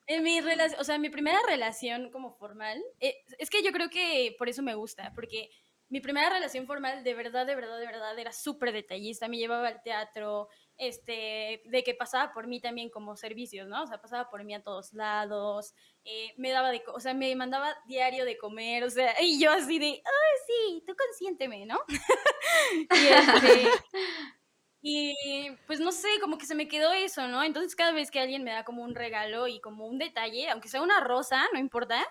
En 0.09 0.23
mi 0.25 0.41
relación, 0.41 0.81
o 0.81 0.85
sea, 0.85 0.99
mi 0.99 1.11
primera 1.11 1.39
relación 1.49 2.11
como 2.11 2.33
formal, 2.33 2.83
eh, 3.01 3.25
es 3.39 3.51
que 3.51 3.63
yo 3.63 3.73
creo 3.73 3.89
que 3.89 4.35
por 4.37 4.49
eso 4.49 4.61
me 4.63 4.75
gusta, 4.75 5.13
porque 5.15 5.49
mi 5.93 6.01
primera 6.01 6.31
relación 6.31 6.67
formal 6.67 7.05
de 7.05 7.13
verdad, 7.13 7.45
de 7.45 7.55
verdad, 7.55 7.79
de 7.79 7.85
verdad 7.85 8.19
era 8.19 8.33
súper 8.33 8.73
detallista, 8.73 9.29
me 9.29 9.37
llevaba 9.37 9.69
al 9.69 9.83
teatro, 9.83 10.49
este, 10.79 11.61
de 11.67 11.85
que 11.85 11.93
pasaba 11.93 12.33
por 12.33 12.47
mí 12.47 12.63
también 12.63 12.89
como 12.89 13.15
servicios, 13.15 13.69
¿no? 13.69 13.83
O 13.83 13.87
sea, 13.87 14.01
pasaba 14.01 14.31
por 14.31 14.43
mí 14.43 14.55
a 14.55 14.63
todos 14.63 14.95
lados, 14.95 15.75
eh, 16.07 16.33
me 16.39 16.49
daba 16.49 16.71
de, 16.71 16.83
o 16.95 16.99
sea, 16.99 17.13
me 17.13 17.37
mandaba 17.37 17.77
diario 17.85 18.25
de 18.25 18.39
comer, 18.39 18.85
o 18.85 18.89
sea, 18.89 19.15
y 19.21 19.39
yo 19.39 19.53
así 19.53 19.79
de, 19.79 19.89
ay, 19.89 20.39
sí, 20.47 20.83
tú 20.87 20.97
consiénteme, 20.97 21.67
¿no? 21.67 21.79
y, 22.91 23.09
este, 23.09 23.71
y 24.81 25.51
pues 25.67 25.79
no 25.79 25.93
sé, 25.93 26.09
como 26.23 26.39
que 26.39 26.47
se 26.47 26.55
me 26.55 26.69
quedó 26.69 26.91
eso, 26.95 27.29
¿no? 27.29 27.45
Entonces 27.45 27.77
cada 27.77 27.93
vez 27.93 28.11
que 28.11 28.19
alguien 28.19 28.45
me 28.45 28.53
da 28.53 28.65
como 28.65 28.83
un 28.83 28.95
regalo 28.95 29.47
y 29.47 29.61
como 29.61 29.85
un 29.85 29.99
detalle, 29.99 30.49
aunque 30.49 30.69
sea 30.69 30.81
una 30.81 31.01
rosa, 31.01 31.45
no 31.53 31.59
importa, 31.59 32.03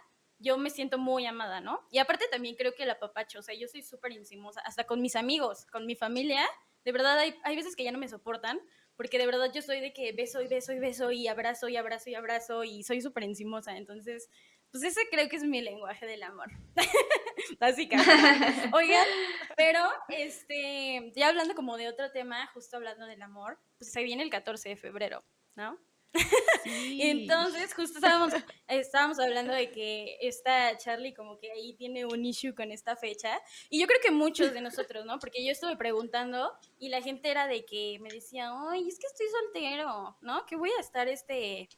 yo 0.41 0.57
me 0.57 0.69
siento 0.69 0.97
muy 0.97 1.25
amada, 1.25 1.61
¿no? 1.61 1.85
Y 1.91 1.99
aparte 1.99 2.25
también 2.29 2.55
creo 2.55 2.73
que 2.73 2.85
la 2.85 2.99
papacho, 2.99 3.39
o 3.39 3.41
sea, 3.41 3.55
yo 3.55 3.67
soy 3.67 3.83
súper 3.83 4.11
encimosa, 4.11 4.61
hasta 4.61 4.85
con 4.85 5.01
mis 5.01 5.15
amigos, 5.15 5.65
con 5.71 5.85
mi 5.85 5.95
familia, 5.95 6.45
de 6.83 6.91
verdad, 6.91 7.19
hay, 7.19 7.35
hay 7.43 7.55
veces 7.55 7.75
que 7.75 7.83
ya 7.83 7.91
no 7.91 7.99
me 7.99 8.07
soportan, 8.07 8.59
porque 8.95 9.17
de 9.17 9.25
verdad 9.25 9.51
yo 9.53 9.61
soy 9.61 9.79
de 9.79 9.93
que 9.93 10.11
beso 10.11 10.41
y 10.41 10.47
beso 10.47 10.73
y 10.73 10.79
beso 10.79 11.11
y 11.11 11.27
abrazo 11.27 11.69
y 11.69 11.77
abrazo 11.77 12.09
y 12.09 12.15
abrazo 12.15 12.63
y 12.63 12.83
soy 12.83 13.01
súper 13.01 13.23
encimosa. 13.23 13.77
Entonces, 13.77 14.29
pues 14.71 14.83
ese 14.83 15.01
creo 15.09 15.27
que 15.27 15.35
es 15.35 15.43
mi 15.43 15.61
lenguaje 15.61 16.05
del 16.05 16.23
amor. 16.23 16.47
Básicamente. 17.59 18.05
Oigan, 18.73 19.05
pero 19.57 19.79
este, 20.09 21.11
ya 21.15 21.29
hablando 21.29 21.55
como 21.55 21.77
de 21.77 21.89
otro 21.89 22.11
tema, 22.11 22.47
justo 22.53 22.77
hablando 22.77 23.05
del 23.05 23.21
amor, 23.21 23.59
pues 23.77 23.91
se 23.91 24.03
viene 24.03 24.23
el 24.23 24.29
14 24.29 24.69
de 24.69 24.75
febrero, 24.75 25.23
¿no? 25.55 25.77
Entonces, 26.65 27.73
justo 27.73 27.97
estábamos, 27.97 28.33
estábamos 28.67 29.19
hablando 29.19 29.53
de 29.53 29.71
que 29.71 30.17
esta 30.21 30.77
Charlie 30.77 31.13
como 31.13 31.37
que 31.37 31.51
ahí 31.51 31.73
tiene 31.73 32.05
un 32.05 32.25
issue 32.25 32.53
con 32.53 32.71
esta 32.71 32.95
fecha. 32.95 33.39
Y 33.69 33.79
yo 33.79 33.87
creo 33.87 33.99
que 34.01 34.11
muchos 34.11 34.53
de 34.53 34.61
nosotros, 34.61 35.05
¿no? 35.05 35.19
Porque 35.19 35.43
yo 35.45 35.51
estuve 35.51 35.75
preguntando 35.77 36.53
y 36.79 36.89
la 36.89 37.01
gente 37.01 37.29
era 37.29 37.47
de 37.47 37.65
que 37.65 37.97
me 38.01 38.09
decía, 38.09 38.51
ay, 38.69 38.87
es 38.87 38.99
que 38.99 39.07
estoy 39.07 39.27
soltero, 39.27 40.17
¿no? 40.21 40.45
Que 40.45 40.55
voy 40.55 40.71
a 40.77 40.81
estar 40.81 41.07
este 41.07 41.69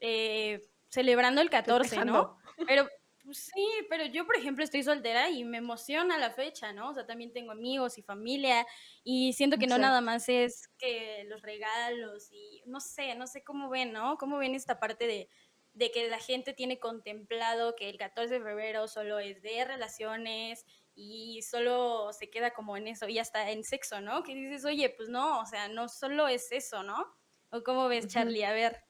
eh, 0.00 0.60
celebrando 0.88 1.40
el 1.40 1.50
14, 1.50 2.04
¿no? 2.04 2.38
Pero 2.66 2.88
pues 3.24 3.50
sí, 3.54 3.66
pero 3.88 4.04
yo, 4.04 4.26
por 4.26 4.36
ejemplo, 4.36 4.62
estoy 4.62 4.82
soltera 4.82 5.30
y 5.30 5.44
me 5.44 5.58
emociona 5.58 6.18
la 6.18 6.30
fecha, 6.30 6.72
¿no? 6.72 6.90
O 6.90 6.94
sea, 6.94 7.06
también 7.06 7.32
tengo 7.32 7.52
amigos 7.52 7.96
y 7.96 8.02
familia 8.02 8.66
y 9.02 9.32
siento 9.32 9.56
que 9.56 9.66
no 9.66 9.78
nada 9.78 10.00
más 10.00 10.28
es 10.28 10.68
que 10.78 11.24
los 11.28 11.40
regalos 11.42 12.28
y 12.30 12.62
no 12.66 12.80
sé, 12.80 13.14
no 13.14 13.26
sé 13.26 13.42
cómo 13.42 13.70
ven, 13.70 13.92
¿no? 13.92 14.18
¿Cómo 14.18 14.36
ven 14.38 14.54
esta 14.54 14.78
parte 14.78 15.06
de, 15.06 15.28
de 15.72 15.90
que 15.90 16.08
la 16.08 16.18
gente 16.18 16.52
tiene 16.52 16.78
contemplado 16.78 17.74
que 17.76 17.88
el 17.88 17.96
14 17.96 18.34
de 18.34 18.44
febrero 18.44 18.88
solo 18.88 19.18
es 19.18 19.40
de 19.42 19.64
relaciones 19.64 20.66
y 20.94 21.42
solo 21.42 22.12
se 22.12 22.30
queda 22.30 22.52
como 22.52 22.76
en 22.76 22.88
eso 22.88 23.08
y 23.08 23.18
hasta 23.18 23.50
en 23.50 23.64
sexo, 23.64 24.00
¿no? 24.00 24.22
Que 24.22 24.34
dices, 24.34 24.64
oye, 24.64 24.90
pues 24.90 25.08
no, 25.08 25.40
o 25.40 25.46
sea, 25.46 25.68
no 25.68 25.88
solo 25.88 26.28
es 26.28 26.52
eso, 26.52 26.82
¿no? 26.82 27.04
¿O 27.50 27.62
cómo 27.62 27.88
ves, 27.88 28.06
Charlie? 28.06 28.44
A 28.44 28.52
ver. 28.52 28.84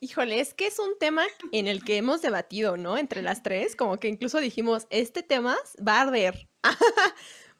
Híjole, 0.00 0.40
es 0.40 0.54
que 0.54 0.66
es 0.66 0.78
un 0.78 0.98
tema 0.98 1.24
en 1.52 1.66
el 1.66 1.84
que 1.84 1.96
hemos 1.96 2.22
debatido, 2.22 2.76
¿no? 2.76 2.98
Entre 2.98 3.22
las 3.22 3.42
tres, 3.42 3.76
como 3.76 3.98
que 3.98 4.08
incluso 4.08 4.38
dijimos, 4.38 4.86
este 4.90 5.22
tema 5.22 5.56
va 5.86 5.98
a 5.98 6.02
arder. 6.02 6.48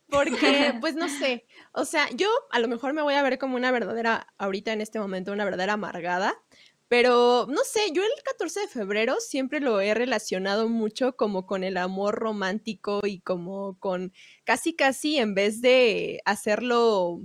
Porque, 0.08 0.74
pues 0.80 0.94
no 0.94 1.08
sé, 1.08 1.46
o 1.72 1.84
sea, 1.84 2.08
yo 2.10 2.28
a 2.52 2.60
lo 2.60 2.68
mejor 2.68 2.92
me 2.92 3.02
voy 3.02 3.14
a 3.14 3.22
ver 3.22 3.38
como 3.38 3.56
una 3.56 3.72
verdadera, 3.72 4.28
ahorita 4.38 4.72
en 4.72 4.80
este 4.80 5.00
momento, 5.00 5.32
una 5.32 5.44
verdadera 5.44 5.72
amargada, 5.72 6.40
pero 6.88 7.46
no 7.48 7.64
sé, 7.64 7.90
yo 7.92 8.04
el 8.04 8.22
14 8.22 8.60
de 8.60 8.68
febrero 8.68 9.16
siempre 9.18 9.58
lo 9.60 9.80
he 9.80 9.92
relacionado 9.94 10.68
mucho 10.68 11.16
como 11.16 11.44
con 11.44 11.64
el 11.64 11.76
amor 11.76 12.14
romántico 12.14 13.00
y 13.04 13.20
como 13.20 13.76
con 13.80 14.12
casi 14.44 14.74
casi 14.76 15.18
en 15.18 15.34
vez 15.34 15.60
de 15.60 16.20
hacerlo 16.24 17.20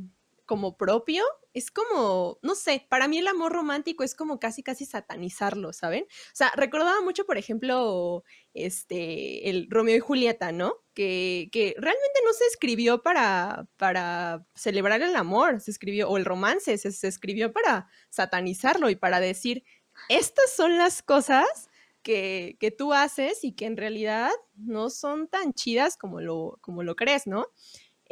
como 0.48 0.78
propio, 0.78 1.24
es 1.54 1.72
como, 1.72 2.40
no 2.42 2.56
sé, 2.56 2.86
para 2.90 3.08
mí 3.08 3.20
el 3.20 3.28
amor 3.28 3.52
romántico 3.52 4.04
es 4.04 4.16
como 4.16 4.40
casi, 4.40 4.64
casi 4.64 4.86
satanizarlo, 4.86 5.74
¿saben? 5.74 6.04
O 6.04 6.36
sea, 6.36 6.52
recordaba 6.56 7.02
mucho, 7.02 7.26
por 7.26 7.38
ejemplo, 7.38 8.24
este, 8.54 9.50
el 9.50 9.68
Romeo 9.70 9.98
y 9.98 10.00
Julieta, 10.00 10.52
¿no? 10.52 10.76
Que, 10.94 11.50
que 11.52 11.76
realmente 11.78 12.20
no 12.26 12.34
se 12.34 12.46
escribió 12.46 13.02
para, 13.02 13.68
para 13.78 14.46
celebrar 14.56 15.02
el 15.02 15.16
amor, 15.16 15.60
se 15.62 15.72
escribió, 15.72 16.10
o 16.10 16.18
el 16.18 16.26
romance, 16.26 16.78
se, 16.78 16.92
se 16.92 17.08
escribió 17.08 17.52
para 17.52 17.88
satanizarlo 18.10 18.90
y 18.90 18.96
para 18.96 19.20
decir, 19.20 19.64
estas 20.10 20.52
son 20.56 20.78
las 20.78 21.02
cosas 21.02 21.70
que, 22.04 22.58
que, 22.60 22.72
tú 22.72 22.94
haces 22.94 23.44
y 23.44 23.54
que 23.54 23.66
en 23.66 23.78
realidad 23.78 24.32
no 24.56 24.90
son 24.90 25.28
tan 25.28 25.54
chidas 25.54 25.98
como 25.98 26.22
lo, 26.22 26.58
como 26.62 26.84
lo 26.84 26.96
crees, 26.96 27.28
¿no? 27.28 27.48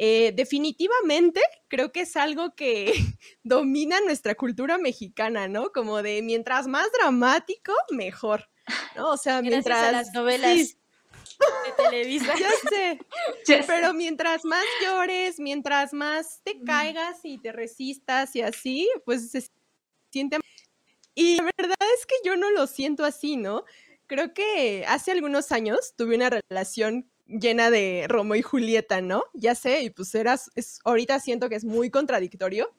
Eh, 0.02 0.32
definitivamente 0.34 1.42
creo 1.68 1.92
que 1.92 2.00
es 2.00 2.16
algo 2.16 2.54
que 2.54 2.94
domina 3.42 4.00
nuestra 4.00 4.34
cultura 4.34 4.78
mexicana, 4.78 5.46
¿no? 5.46 5.72
Como 5.72 6.02
de 6.02 6.22
mientras 6.22 6.66
más 6.66 6.90
dramático, 6.90 7.74
mejor, 7.90 8.48
¿no? 8.96 9.10
O 9.10 9.18
sea, 9.18 9.42
mientras... 9.42 9.88
A 9.88 9.92
las 9.92 10.14
novelas. 10.14 10.56
De 10.56 11.84
Televisa. 11.84 12.32
Ya 12.40 12.50
sé. 12.70 12.98
Pero 13.66 13.92
mientras 13.92 14.42
más 14.46 14.64
llores, 14.82 15.38
mientras 15.38 15.92
más 15.92 16.40
te 16.44 16.58
caigas 16.64 17.18
y 17.22 17.36
te 17.36 17.52
resistas 17.52 18.34
y 18.34 18.40
así, 18.40 18.88
pues 19.04 19.30
se 19.30 19.50
siente. 20.10 20.38
Y 21.14 21.36
la 21.36 21.42
verdad 21.58 21.88
es 21.98 22.06
que 22.06 22.14
yo 22.24 22.36
no 22.36 22.50
lo 22.52 22.66
siento 22.66 23.04
así, 23.04 23.36
¿no? 23.36 23.64
Creo 24.06 24.32
que 24.32 24.86
hace 24.88 25.10
algunos 25.10 25.52
años 25.52 25.92
tuve 25.94 26.16
una 26.16 26.30
relación 26.30 27.10
llena 27.30 27.70
de 27.70 28.06
Romo 28.08 28.34
y 28.34 28.42
Julieta, 28.42 29.00
¿no? 29.00 29.24
Ya 29.34 29.54
sé, 29.54 29.82
y 29.82 29.90
pues 29.90 30.14
eras, 30.14 30.50
es, 30.54 30.80
ahorita 30.84 31.20
siento 31.20 31.48
que 31.48 31.56
es 31.56 31.64
muy 31.64 31.90
contradictorio, 31.90 32.74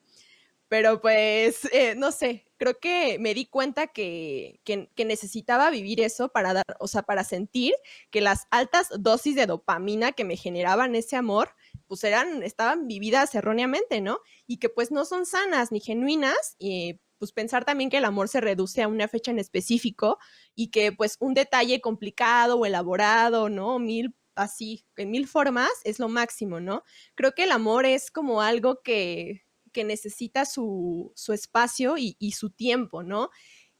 pero 0.68 1.00
pues, 1.00 1.66
eh, 1.72 1.94
no 1.96 2.12
sé, 2.12 2.46
creo 2.56 2.78
que 2.78 3.18
me 3.18 3.34
di 3.34 3.46
cuenta 3.46 3.88
que, 3.88 4.60
que, 4.64 4.90
que, 4.94 5.04
necesitaba 5.04 5.68
vivir 5.70 6.00
eso 6.00 6.30
para 6.30 6.54
dar, 6.54 6.64
o 6.80 6.88
sea, 6.88 7.02
para 7.02 7.24
sentir 7.24 7.74
que 8.10 8.22
las 8.22 8.46
altas 8.50 8.88
dosis 8.98 9.34
de 9.36 9.46
dopamina 9.46 10.12
que 10.12 10.24
me 10.24 10.36
generaban 10.36 10.94
ese 10.94 11.16
amor, 11.16 11.54
pues 11.86 12.04
eran, 12.04 12.42
estaban 12.42 12.86
vividas 12.86 13.34
erróneamente, 13.34 14.00
¿no? 14.00 14.20
Y 14.46 14.58
que 14.58 14.70
pues 14.70 14.90
no 14.90 15.04
son 15.04 15.26
sanas 15.26 15.72
ni 15.72 15.80
genuinas, 15.80 16.56
y 16.58 17.00
pues 17.18 17.32
pensar 17.32 17.64
también 17.64 17.88
que 17.88 17.98
el 17.98 18.04
amor 18.04 18.28
se 18.28 18.40
reduce 18.40 18.82
a 18.82 18.88
una 18.88 19.06
fecha 19.06 19.30
en 19.30 19.38
específico 19.38 20.18
y 20.56 20.72
que 20.72 20.90
pues 20.90 21.18
un 21.20 21.34
detalle 21.34 21.80
complicado 21.80 22.56
o 22.58 22.66
elaborado, 22.66 23.48
¿no? 23.48 23.78
Mil 23.78 24.12
así, 24.34 24.86
en 24.96 25.10
mil 25.10 25.26
formas, 25.26 25.70
es 25.84 25.98
lo 25.98 26.08
máximo, 26.08 26.60
¿no? 26.60 26.82
Creo 27.14 27.32
que 27.34 27.44
el 27.44 27.52
amor 27.52 27.86
es 27.86 28.10
como 28.10 28.42
algo 28.42 28.80
que, 28.82 29.42
que 29.72 29.84
necesita 29.84 30.44
su, 30.44 31.12
su 31.14 31.32
espacio 31.32 31.98
y, 31.98 32.16
y, 32.18 32.32
su 32.32 32.50
tiempo, 32.50 33.02
¿no? 33.02 33.30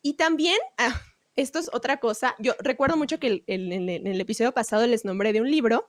Y 0.03 0.15
también, 0.15 0.59
ah, 0.79 1.01
esto 1.37 1.59
es 1.59 1.71
otra 1.73 1.99
cosa, 1.99 2.35
yo 2.39 2.55
recuerdo 2.59 2.97
mucho 2.97 3.19
que 3.19 3.27
el, 3.29 3.45
el, 3.47 3.73
en 3.73 4.07
el 4.07 4.21
episodio 4.21 4.53
pasado 4.53 4.87
les 4.87 5.05
nombré 5.05 5.33
de 5.33 5.41
un 5.41 5.51
libro 5.51 5.89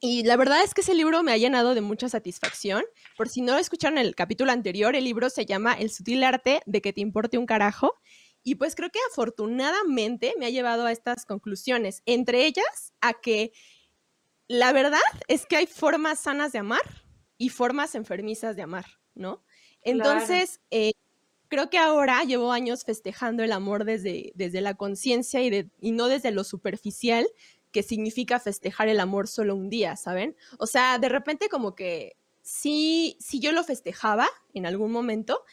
y 0.00 0.24
la 0.24 0.36
verdad 0.36 0.62
es 0.62 0.74
que 0.74 0.82
ese 0.82 0.94
libro 0.94 1.22
me 1.22 1.32
ha 1.32 1.38
llenado 1.38 1.74
de 1.74 1.80
mucha 1.80 2.08
satisfacción. 2.08 2.84
Por 3.16 3.28
si 3.28 3.40
no 3.40 3.56
escucharon 3.56 3.98
el 3.98 4.14
capítulo 4.14 4.52
anterior, 4.52 4.94
el 4.94 5.04
libro 5.04 5.30
se 5.30 5.46
llama 5.46 5.72
El 5.72 5.90
sutil 5.90 6.22
arte 6.22 6.60
de 6.66 6.82
que 6.82 6.92
te 6.92 7.00
importe 7.00 7.38
un 7.38 7.46
carajo. 7.46 7.94
Y 8.46 8.54
pues 8.54 8.76
creo 8.76 8.90
que 8.90 9.00
afortunadamente 9.10 10.34
me 10.38 10.46
ha 10.46 10.50
llevado 10.50 10.86
a 10.86 10.92
estas 10.92 11.26
conclusiones, 11.26 12.04
entre 12.06 12.46
ellas 12.46 12.94
a 13.00 13.12
que 13.12 13.50
la 14.46 14.72
verdad 14.72 15.00
es 15.26 15.46
que 15.46 15.56
hay 15.56 15.66
formas 15.66 16.20
sanas 16.20 16.52
de 16.52 16.60
amar 16.60 17.04
y 17.38 17.48
formas 17.48 17.96
enfermizas 17.96 18.54
de 18.54 18.62
amar, 18.62 18.86
¿no? 19.16 19.42
Entonces, 19.82 20.60
claro. 20.68 20.84
eh, 20.84 20.92
creo 21.48 21.70
que 21.70 21.78
ahora 21.78 22.22
llevo 22.22 22.52
años 22.52 22.84
festejando 22.84 23.42
el 23.42 23.50
amor 23.50 23.84
desde, 23.84 24.30
desde 24.36 24.60
la 24.60 24.74
conciencia 24.74 25.42
y, 25.42 25.50
de, 25.50 25.68
y 25.80 25.90
no 25.90 26.06
desde 26.06 26.30
lo 26.30 26.44
superficial, 26.44 27.26
que 27.72 27.82
significa 27.82 28.38
festejar 28.38 28.86
el 28.88 29.00
amor 29.00 29.26
solo 29.26 29.56
un 29.56 29.70
día, 29.70 29.96
¿saben? 29.96 30.36
O 30.60 30.68
sea, 30.68 31.00
de 31.00 31.08
repente 31.08 31.48
como 31.48 31.74
que 31.74 32.16
sí, 32.42 33.16
sí 33.18 33.40
yo 33.40 33.50
lo 33.50 33.64
festejaba 33.64 34.28
en 34.54 34.66
algún 34.66 34.92
momento, 34.92 35.44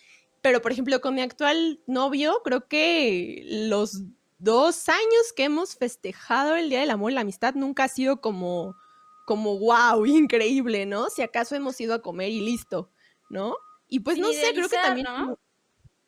pero, 0.44 0.62
por 0.62 0.74
ejemplo, 0.74 1.00
con 1.00 1.16
mi 1.16 1.22
actual 1.22 1.82
novio, 1.88 2.42
creo 2.44 2.68
que 2.68 3.44
los 3.46 4.04
dos 4.40 4.90
años 4.90 5.32
que 5.34 5.46
hemos 5.46 5.78
festejado 5.78 6.58
el 6.58 6.70
Día 6.70 6.82
del 6.82 6.92
Amor 6.92 7.12
y 7.12 7.16
la 7.16 7.22
Amistad 7.22 7.56
nunca 7.56 7.86
ha 7.86 7.88
sido 7.88 8.20
como, 8.20 8.76
como 9.26 9.58
wow, 9.58 10.06
increíble, 10.06 10.86
¿no? 10.86 11.10
Si 11.10 11.22
acaso 11.22 11.56
hemos 11.56 11.80
ido 11.80 11.94
a 11.94 12.02
comer 12.02 12.30
y 12.30 12.42
listo, 12.42 12.92
¿no? 13.30 13.56
Y 13.88 14.02
pues 14.02 14.16
Sin 14.16 14.26
no 14.26 14.34
sé, 14.34 14.52
creo 14.54 14.68
que 14.68 14.76
también... 14.76 15.08
¿no? 15.10 15.40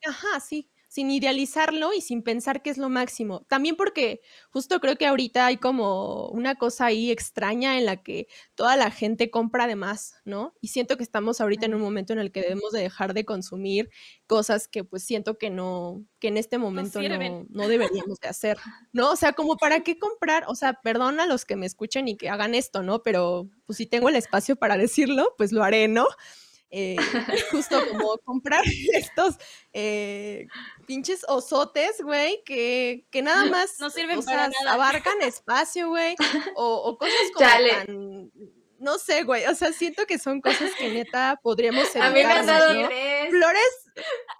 Ajá, 0.06 0.42
sí, 0.42 0.70
sin 0.96 1.12
idealizarlo 1.12 1.92
y 1.92 2.00
sin 2.00 2.24
pensar 2.24 2.62
que 2.62 2.70
es 2.70 2.78
lo 2.78 2.88
máximo. 2.88 3.42
También 3.50 3.76
porque 3.76 4.22
justo 4.50 4.80
creo 4.80 4.96
que 4.96 5.06
ahorita 5.06 5.46
hay 5.46 5.58
como 5.58 6.30
una 6.30 6.56
cosa 6.56 6.86
ahí 6.86 7.12
extraña 7.12 7.78
en 7.78 7.86
la 7.86 8.02
que 8.02 8.30
toda 8.56 8.78
la 8.78 8.90
gente 8.92 9.30
compra 9.30 9.68
de 9.68 9.76
más, 9.76 10.16
¿no? 10.24 10.54
Y 10.62 10.70
siento 10.70 10.96
que 10.96 11.04
estamos 11.04 11.42
ahorita 11.42 11.66
en 11.66 11.76
un 11.76 11.82
momento 11.82 12.14
en 12.14 12.20
el 12.20 12.32
que 12.32 12.40
debemos 12.40 12.72
de 12.72 12.80
dejar 12.80 13.14
de 13.14 13.26
consumir 13.26 13.90
cosas 14.26 14.70
que 14.70 14.86
pues 14.86 15.04
siento 15.04 15.38
que 15.38 15.50
no, 15.50 16.06
que 16.20 16.30
en 16.30 16.38
este 16.38 16.58
momento 16.58 17.02
no, 17.02 17.46
no 17.50 17.68
deberíamos 17.68 18.18
de 18.22 18.30
hacer, 18.30 18.58
¿no? 18.94 19.12
O 19.12 19.18
sea, 19.18 19.34
como 19.34 19.58
para 19.58 19.82
qué 19.82 20.00
comprar, 20.00 20.46
o 20.48 20.56
sea, 20.56 20.80
perdón 20.82 21.20
a 21.20 21.26
los 21.26 21.44
que 21.44 21.58
me 21.58 21.66
escuchen 21.66 22.08
y 22.08 22.16
que 22.16 22.30
hagan 22.30 22.56
esto, 22.56 22.84
¿no? 22.84 23.04
Pero 23.04 23.50
pues 23.66 23.76
si 23.76 23.86
tengo 23.86 24.08
el 24.08 24.16
espacio 24.16 24.56
para 24.56 24.78
decirlo, 24.78 25.34
pues 25.38 25.52
lo 25.52 25.62
haré, 25.62 25.90
¿no? 25.90 26.08
Eh, 26.72 26.96
justo 27.52 27.82
como 27.88 28.18
comprar 28.20 28.64
estos 28.94 29.36
eh, 29.74 30.48
pinches 30.86 31.24
osotes, 31.28 32.02
güey, 32.02 32.44
que, 32.46 33.08
que 33.12 33.22
nada 33.22 33.46
más 33.46 33.80
No 33.80 33.90
sirven 33.90 34.20
o 34.20 34.24
para 34.24 34.50
sea, 34.50 34.64
nada. 34.64 34.74
abarcan 34.74 35.22
espacio, 35.22 35.90
güey, 35.90 36.16
o, 36.56 36.76
o 36.78 36.98
cosas 36.98 37.32
como 37.34 37.46
Chale. 37.48 37.70
tan, 37.72 38.32
no 38.80 38.98
sé, 39.00 39.24
güey, 39.24 39.46
o 39.46 39.56
sea, 39.56 39.72
siento 39.74 40.06
que 40.06 40.20
son 40.20 40.42
cosas 40.42 40.72
que 40.76 40.90
neta 40.90 41.40
podríamos 41.42 41.96
A 41.96 42.10
mí 42.12 42.24
me 42.24 42.34
han 42.34 42.48
evitarnos, 42.48 42.48
dado 42.48 42.74
¿no? 42.74 42.88
tres. 42.88 43.30
Flores, 43.30 43.92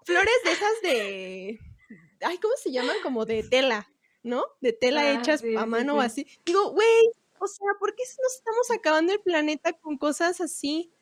flores 0.04 0.36
de 0.44 0.52
esas 0.52 0.82
de, 0.82 1.60
ay, 2.22 2.38
¿cómo 2.40 2.54
se 2.58 2.72
llaman? 2.72 2.98
Como 3.04 3.26
de 3.26 3.44
tela, 3.44 3.88
¿no? 4.24 4.46
De 4.62 4.74
tela 4.74 5.14
Ah, 5.14 5.14
hechas 5.14 5.42
sí, 5.42 5.56
a 5.56 5.66
sí, 5.66 5.68
mano 5.68 5.96
o 5.98 6.02
sí. 6.02 6.06
así. 6.06 6.28
Digo, 6.46 6.72
güey, 6.72 7.12
o 7.40 7.48
sea, 7.48 7.68
¿por 7.80 7.96
qué 7.96 8.04
nos 8.24 8.36
estamos 8.36 8.72
acabando 8.72 9.14
el 9.14 9.22
planeta 9.22 9.74
con 9.74 9.98
cosas 9.98 10.42
así? 10.42 10.94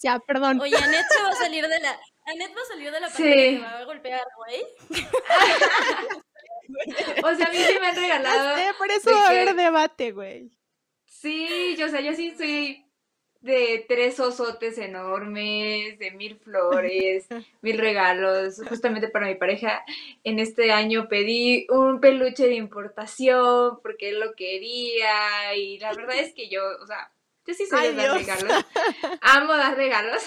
Ya, 0.00 0.18
perdón. 0.20 0.60
Oye, 0.60 0.76
Anet 0.76 1.06
se 1.10 1.22
va 1.22 1.28
a 1.30 1.34
salir 1.34 1.66
de 1.66 1.80
la. 1.80 1.98
Anet 2.26 2.56
va 2.56 2.60
a 2.62 2.66
salir 2.66 2.90
de 2.92 3.00
la 3.00 3.08
Sí. 3.10 3.22
pantalla 3.22 3.46
y 3.46 3.56
te 3.56 3.60
va 3.62 3.78
a 3.78 3.84
golpear, 3.84 4.24
güey. 4.36 4.62
O 7.24 7.34
sea, 7.34 7.46
a 7.46 7.50
mí 7.50 7.56
sí 7.56 7.74
me 7.80 7.86
han 7.86 7.96
regalado. 7.96 8.56
sé, 8.56 8.66
por 8.76 8.90
eso 8.90 9.10
va 9.10 9.26
a 9.26 9.28
haber 9.30 9.54
debate, 9.54 10.12
güey. 10.12 10.50
Sí, 11.06 11.74
yo, 11.78 11.86
o 11.86 11.88
sea, 11.88 12.00
yo 12.00 12.12
sí 12.12 12.34
soy 12.36 12.84
de 13.40 13.84
tres 13.88 14.20
osotes 14.20 14.76
enormes, 14.78 15.98
de 15.98 16.10
mil 16.10 16.36
flores, 16.38 17.26
mil 17.62 17.78
regalos, 17.78 18.60
justamente 18.68 19.08
para 19.08 19.26
mi 19.26 19.34
pareja. 19.36 19.82
En 20.24 20.38
este 20.38 20.70
año 20.72 21.08
pedí 21.08 21.66
un 21.70 22.00
peluche 22.00 22.46
de 22.46 22.54
importación 22.56 23.80
porque 23.82 24.10
él 24.10 24.20
lo 24.20 24.34
quería 24.34 25.54
y 25.56 25.78
la 25.78 25.94
verdad 25.94 26.18
es 26.18 26.34
que 26.34 26.48
yo, 26.50 26.62
o 26.82 26.86
sea, 26.86 27.10
yo 27.48 27.54
sí 27.54 27.66
soy 27.66 27.78
Ay, 27.80 27.88
de 27.88 27.94
dar 27.94 28.04
Dios. 28.04 28.26
regalos. 28.26 28.64
Amo 29.22 29.56
dar 29.56 29.74
regalos 29.76 30.22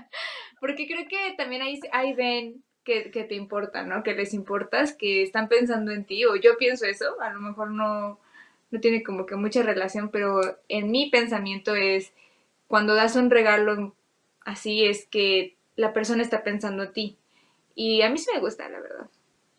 porque 0.60 0.86
creo 0.86 1.06
que 1.08 1.34
también 1.36 1.60
ahí, 1.60 1.78
ahí 1.92 2.14
ven 2.14 2.62
que, 2.84 3.10
que 3.10 3.24
te 3.24 3.34
importa, 3.34 3.82
¿no? 3.82 4.02
Que 4.02 4.14
les 4.14 4.32
importas, 4.32 4.94
que 4.94 5.22
están 5.22 5.48
pensando 5.48 5.90
en 5.92 6.04
ti 6.04 6.24
o 6.24 6.36
yo 6.36 6.56
pienso 6.56 6.86
eso, 6.86 7.20
a 7.20 7.30
lo 7.30 7.40
mejor 7.40 7.72
no 7.72 8.18
no 8.70 8.80
tiene 8.80 9.02
como 9.02 9.26
que 9.26 9.36
mucha 9.36 9.62
relación, 9.62 10.08
pero 10.10 10.40
en 10.68 10.90
mi 10.90 11.10
pensamiento 11.10 11.74
es 11.74 12.12
cuando 12.68 12.94
das 12.94 13.16
un 13.16 13.28
regalo 13.28 13.94
así 14.44 14.86
es 14.86 15.06
que 15.06 15.56
la 15.76 15.92
persona 15.92 16.22
está 16.22 16.42
pensando 16.42 16.84
en 16.84 16.92
ti. 16.92 17.18
Y 17.74 18.02
a 18.02 18.08
mí 18.08 18.18
sí 18.18 18.30
me 18.32 18.40
gusta, 18.40 18.68
la 18.68 18.80
verdad. 18.80 19.10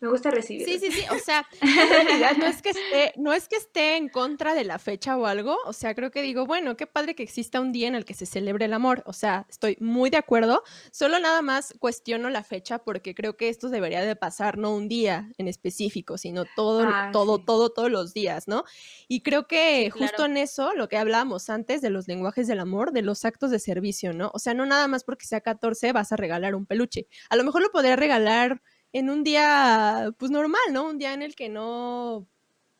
Me 0.04 0.10
gusta 0.10 0.30
recibir. 0.30 0.64
Sí, 0.66 0.78
sí, 0.78 0.90
sí, 0.92 1.04
o 1.10 1.18
sea, 1.18 1.46
en 1.60 1.88
realidad 1.88 2.36
no 2.38 2.46
es 2.46 2.62
que 2.62 2.70
esté, 2.70 3.12
no 3.16 3.32
es 3.32 3.48
que 3.48 3.56
esté 3.56 3.96
en 3.96 4.08
contra 4.08 4.54
de 4.54 4.64
la 4.64 4.78
fecha 4.78 5.16
o 5.16 5.26
algo, 5.26 5.56
o 5.66 5.72
sea, 5.72 5.94
creo 5.94 6.10
que 6.10 6.22
digo, 6.22 6.46
bueno, 6.46 6.76
qué 6.76 6.86
padre 6.86 7.14
que 7.14 7.22
exista 7.22 7.60
un 7.60 7.72
día 7.72 7.88
en 7.88 7.94
el 7.94 8.04
que 8.04 8.14
se 8.14 8.26
celebre 8.26 8.66
el 8.66 8.72
amor, 8.72 9.02
o 9.06 9.12
sea, 9.12 9.46
estoy 9.50 9.76
muy 9.80 10.10
de 10.10 10.16
acuerdo, 10.18 10.62
solo 10.92 11.18
nada 11.18 11.42
más 11.42 11.74
cuestiono 11.78 12.30
la 12.30 12.44
fecha 12.44 12.78
porque 12.78 13.14
creo 13.14 13.36
que 13.36 13.48
esto 13.48 13.68
debería 13.68 14.02
de 14.04 14.16
pasar 14.16 14.58
no 14.58 14.74
un 14.74 14.88
día 14.88 15.30
en 15.38 15.48
específico, 15.48 16.18
sino 16.18 16.44
todo, 16.56 16.84
Ah, 16.86 17.10
todo, 17.12 17.36
sí. 17.38 17.42
todo, 17.46 17.70
todos 17.70 17.90
los 17.90 18.14
días, 18.14 18.46
¿no? 18.48 18.64
Y 19.08 19.22
creo 19.22 19.46
que 19.46 19.84
Sí, 19.84 19.90
justo 19.90 20.16
claro. 20.16 20.30
en 20.32 20.36
eso, 20.36 20.72
lo 20.74 20.88
que 20.88 20.96
hablábamos 20.98 21.48
antes 21.50 21.80
de 21.80 21.90
los 21.90 22.06
lenguajes 22.08 22.46
del 22.46 22.60
amor, 22.60 22.92
de 22.92 23.02
los 23.02 23.24
actos 23.24 23.50
de 23.50 23.58
servicio, 23.58 24.12
¿no? 24.12 24.30
O 24.34 24.38
sea, 24.38 24.54
no 24.54 24.66
nada 24.66 24.86
más 24.88 25.04
porque 25.04 25.26
sea 25.26 25.40
14 25.40 25.92
vas 25.92 26.12
a 26.12 26.16
regalar 26.16 26.54
un 26.54 26.66
peluche, 26.66 27.06
a 27.30 27.36
lo 27.36 27.44
mejor 27.44 27.62
lo 27.62 27.70
podrías 27.70 27.98
regalar 27.98 28.62
en 28.94 29.10
un 29.10 29.24
día, 29.24 30.14
pues 30.18 30.30
normal, 30.30 30.62
¿no? 30.72 30.84
Un 30.88 30.96
día 30.98 31.12
en 31.12 31.20
el 31.22 31.34
que 31.36 31.50
no, 31.50 32.26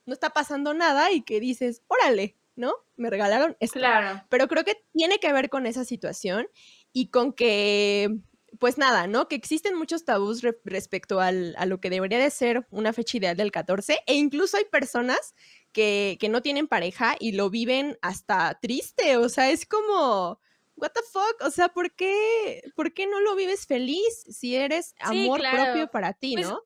no 0.06 0.12
está 0.14 0.30
pasando 0.30 0.72
nada 0.72 1.10
y 1.12 1.20
que 1.22 1.40
dices, 1.40 1.82
órale, 1.88 2.36
¿no? 2.56 2.72
Me 2.96 3.10
regalaron 3.10 3.56
esto. 3.60 3.78
Claro. 3.80 4.22
Pero 4.30 4.48
creo 4.48 4.64
que 4.64 4.82
tiene 4.94 5.18
que 5.18 5.32
ver 5.32 5.50
con 5.50 5.66
esa 5.66 5.84
situación 5.84 6.46
y 6.92 7.08
con 7.08 7.32
que, 7.32 8.16
pues 8.60 8.78
nada, 8.78 9.08
¿no? 9.08 9.26
Que 9.26 9.34
existen 9.34 9.76
muchos 9.76 10.04
tabús 10.04 10.40
re- 10.42 10.60
respecto 10.64 11.20
al- 11.20 11.56
a 11.58 11.66
lo 11.66 11.80
que 11.80 11.90
debería 11.90 12.18
de 12.20 12.30
ser 12.30 12.66
una 12.70 12.92
fecha 12.92 13.16
ideal 13.18 13.36
del 13.36 13.50
14 13.50 13.98
e 14.06 14.14
incluso 14.14 14.56
hay 14.56 14.64
personas 14.66 15.34
que, 15.72 16.16
que 16.20 16.28
no 16.28 16.40
tienen 16.42 16.68
pareja 16.68 17.16
y 17.18 17.32
lo 17.32 17.50
viven 17.50 17.98
hasta 18.00 18.58
triste, 18.62 19.16
o 19.16 19.28
sea, 19.28 19.50
es 19.50 19.66
como... 19.66 20.38
What 20.76 20.92
the 20.94 21.02
fuck, 21.12 21.40
o 21.42 21.50
sea, 21.50 21.68
¿por 21.68 21.94
qué, 21.94 22.62
¿por 22.74 22.92
qué 22.94 23.06
no 23.06 23.20
lo 23.20 23.36
vives 23.36 23.66
feliz 23.66 24.24
si 24.30 24.56
eres 24.56 24.94
Sí, 25.00 25.30
amor 25.30 25.34
claro. 25.34 25.48
propio 25.48 25.88
para 25.88 26.12
ti, 26.14 26.34
Pues, 26.34 26.36
no? 26.36 26.62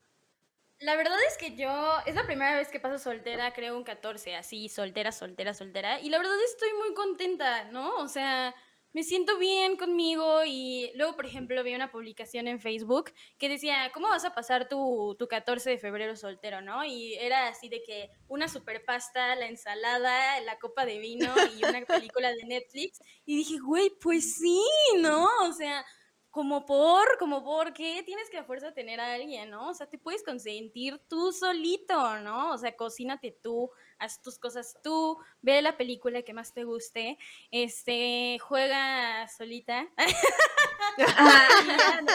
La 0.81 0.97
verdad 0.97 1.17
es 1.29 1.39
que 1.39 1.57
yo, 1.57 1.99
es 2.07 2.15
la 2.17 2.27
primera 2.27 2.57
vez 2.57 2.69
que 2.71 2.81
paso 2.81 2.99
soltera, 2.99 3.53
creo 3.55 3.77
un 3.77 3.85
14, 3.85 4.37
así, 4.37 4.69
soltera, 4.69 5.13
soltera, 5.13 5.55
soltera. 5.55 6.01
Y 6.01 6.11
la 6.11 6.19
verdad 6.19 6.35
estoy 6.45 6.71
muy 6.79 6.95
contenta, 6.95 7.65
¿no? 7.67 7.97
O 7.99 8.09
sea, 8.09 8.55
me 8.99 9.05
siento 9.05 9.39
bien 9.39 9.77
conmigo 9.77 10.41
y 10.45 10.91
luego, 10.97 11.15
por 11.15 11.25
ejemplo, 11.25 11.63
vi 11.63 11.73
una 11.73 11.93
publicación 11.93 12.49
en 12.49 12.59
Facebook 12.59 13.13
que 13.39 13.49
decía, 13.49 13.93
¿cómo 13.95 14.09
vas 14.09 14.25
a 14.25 14.35
pasar 14.35 14.69
tu, 14.69 15.15
tu 15.17 15.29
14 15.29 15.71
de 15.71 15.79
febrero 15.79 16.17
soltero, 16.17 16.63
no? 16.63 16.85
Y 16.85 17.15
era 17.15 17.47
así 17.47 17.69
de 17.69 17.81
que 17.85 18.11
una 18.27 18.49
super 18.49 18.85
pasta, 18.85 19.37
la 19.37 19.47
ensalada, 19.47 20.41
la 20.41 20.59
copa 20.59 20.85
de 20.85 20.99
vino 20.99 21.33
y 21.57 21.65
una 21.65 21.81
película 21.87 22.31
de 22.33 22.45
Netflix. 22.45 23.01
Y 23.25 23.37
dije, 23.37 23.61
güey, 23.61 23.89
pues 24.03 24.35
sí, 24.35 24.61
¿no? 24.99 25.29
O 25.49 25.53
sea, 25.53 25.87
como 26.33 26.67
por, 26.67 27.19
como 27.19 27.45
por 27.45 27.73
qué 27.73 28.03
tienes 28.05 28.29
que 28.31 28.39
a 28.39 28.45
fuerza 28.45 28.75
tener 28.75 28.99
a 28.99 29.15
alguien, 29.15 29.49
¿no? 29.49 29.69
O 29.69 29.75
sea, 29.75 29.89
te 29.89 29.99
puedes 29.99 30.25
consentir 30.25 31.01
tú 31.09 31.31
solito, 31.31 32.19
¿no? 32.19 32.53
O 32.53 32.59
sea, 32.59 32.75
cocínate 32.75 33.31
tú, 33.31 33.71
haz 33.99 34.21
tus 34.23 34.39
cosas 34.39 34.77
tú, 34.83 35.19
ve 35.43 35.63
la 35.63 35.77
película 35.77 36.23
que 36.23 36.35
más 36.35 36.53
te 36.53 36.65
guste, 36.65 37.19
este, 37.51 38.39
juega 38.41 39.29
solita 39.29 39.89
y 40.99 41.03
ya, 41.03 42.01
¿no? 42.03 42.13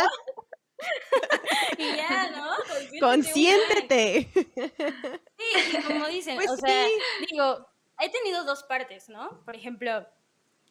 y 1.78 1.96
ya, 1.96 2.32
¿no? 2.32 2.52
Consiéntete. 3.00 4.30
Sí, 4.34 5.78
como 5.88 6.08
dicen, 6.08 6.36
Pues 6.36 6.50
o 6.50 6.58
sea, 6.58 6.88
digo, 7.30 7.68
he 8.00 8.10
tenido 8.10 8.44
dos 8.44 8.64
partes, 8.64 9.10
¿no? 9.10 9.44
Por 9.46 9.56
ejemplo, 9.56 10.06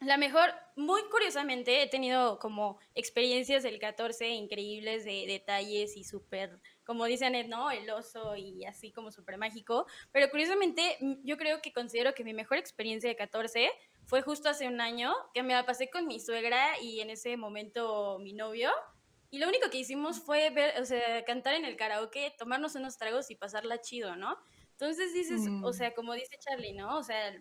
la 0.01 0.17
mejor, 0.17 0.53
muy 0.75 1.03
curiosamente, 1.11 1.83
he 1.83 1.87
tenido 1.87 2.39
como 2.39 2.79
experiencias 2.95 3.63
del 3.63 3.79
14 3.79 4.29
increíbles 4.31 5.05
de 5.05 5.27
detalles 5.27 5.97
y 5.97 6.05
súper, 6.05 6.59
como 6.85 7.05
dicen, 7.07 7.49
¿no? 7.49 7.71
El 7.71 7.89
oso 7.91 8.37
y 8.37 8.65
así 8.65 8.93
como 8.93 9.11
súper 9.11 9.39
mágico. 9.39 9.87
Pero 10.11 10.31
curiosamente, 10.31 10.99
yo 11.25 11.37
creo 11.37 11.61
que 11.63 11.73
considero 11.73 12.15
que 12.15 12.25
mi 12.25 12.35
mejor 12.35 12.59
experiencia 12.59 13.09
de 13.09 13.17
14 13.17 13.71
fue 14.05 14.23
justo 14.23 14.49
hace 14.49 14.67
un 14.67 14.81
año, 14.81 15.15
que 15.33 15.43
me 15.43 15.55
la 15.55 15.65
pasé 15.65 15.89
con 15.91 16.07
mi 16.07 16.21
suegra 16.21 16.79
y 16.81 17.01
en 17.01 17.11
ese 17.11 17.37
momento 17.37 18.19
mi 18.19 18.33
novio. 18.33 18.71
Y 19.31 19.39
lo 19.39 19.49
único 19.49 19.71
que 19.71 19.79
hicimos 19.79 20.21
fue 20.21 20.51
ver, 20.51 20.81
o 20.81 20.85
sea, 20.85 21.25
cantar 21.25 21.55
en 21.55 21.65
el 21.65 21.77
karaoke, 21.77 22.35
tomarnos 22.37 22.75
unos 22.75 22.99
tragos 22.99 23.31
y 23.31 23.37
pasarla 23.37 23.81
chido, 23.81 24.15
¿no? 24.17 24.37
Entonces 24.73 25.15
dices, 25.15 25.49
o 25.63 25.69
Mm. 25.69 25.73
sea, 25.73 25.95
como 25.95 26.13
dice 26.13 26.37
Charlie, 26.39 26.75
¿no? 26.75 26.99
O 26.99 27.03
sea, 27.03 27.33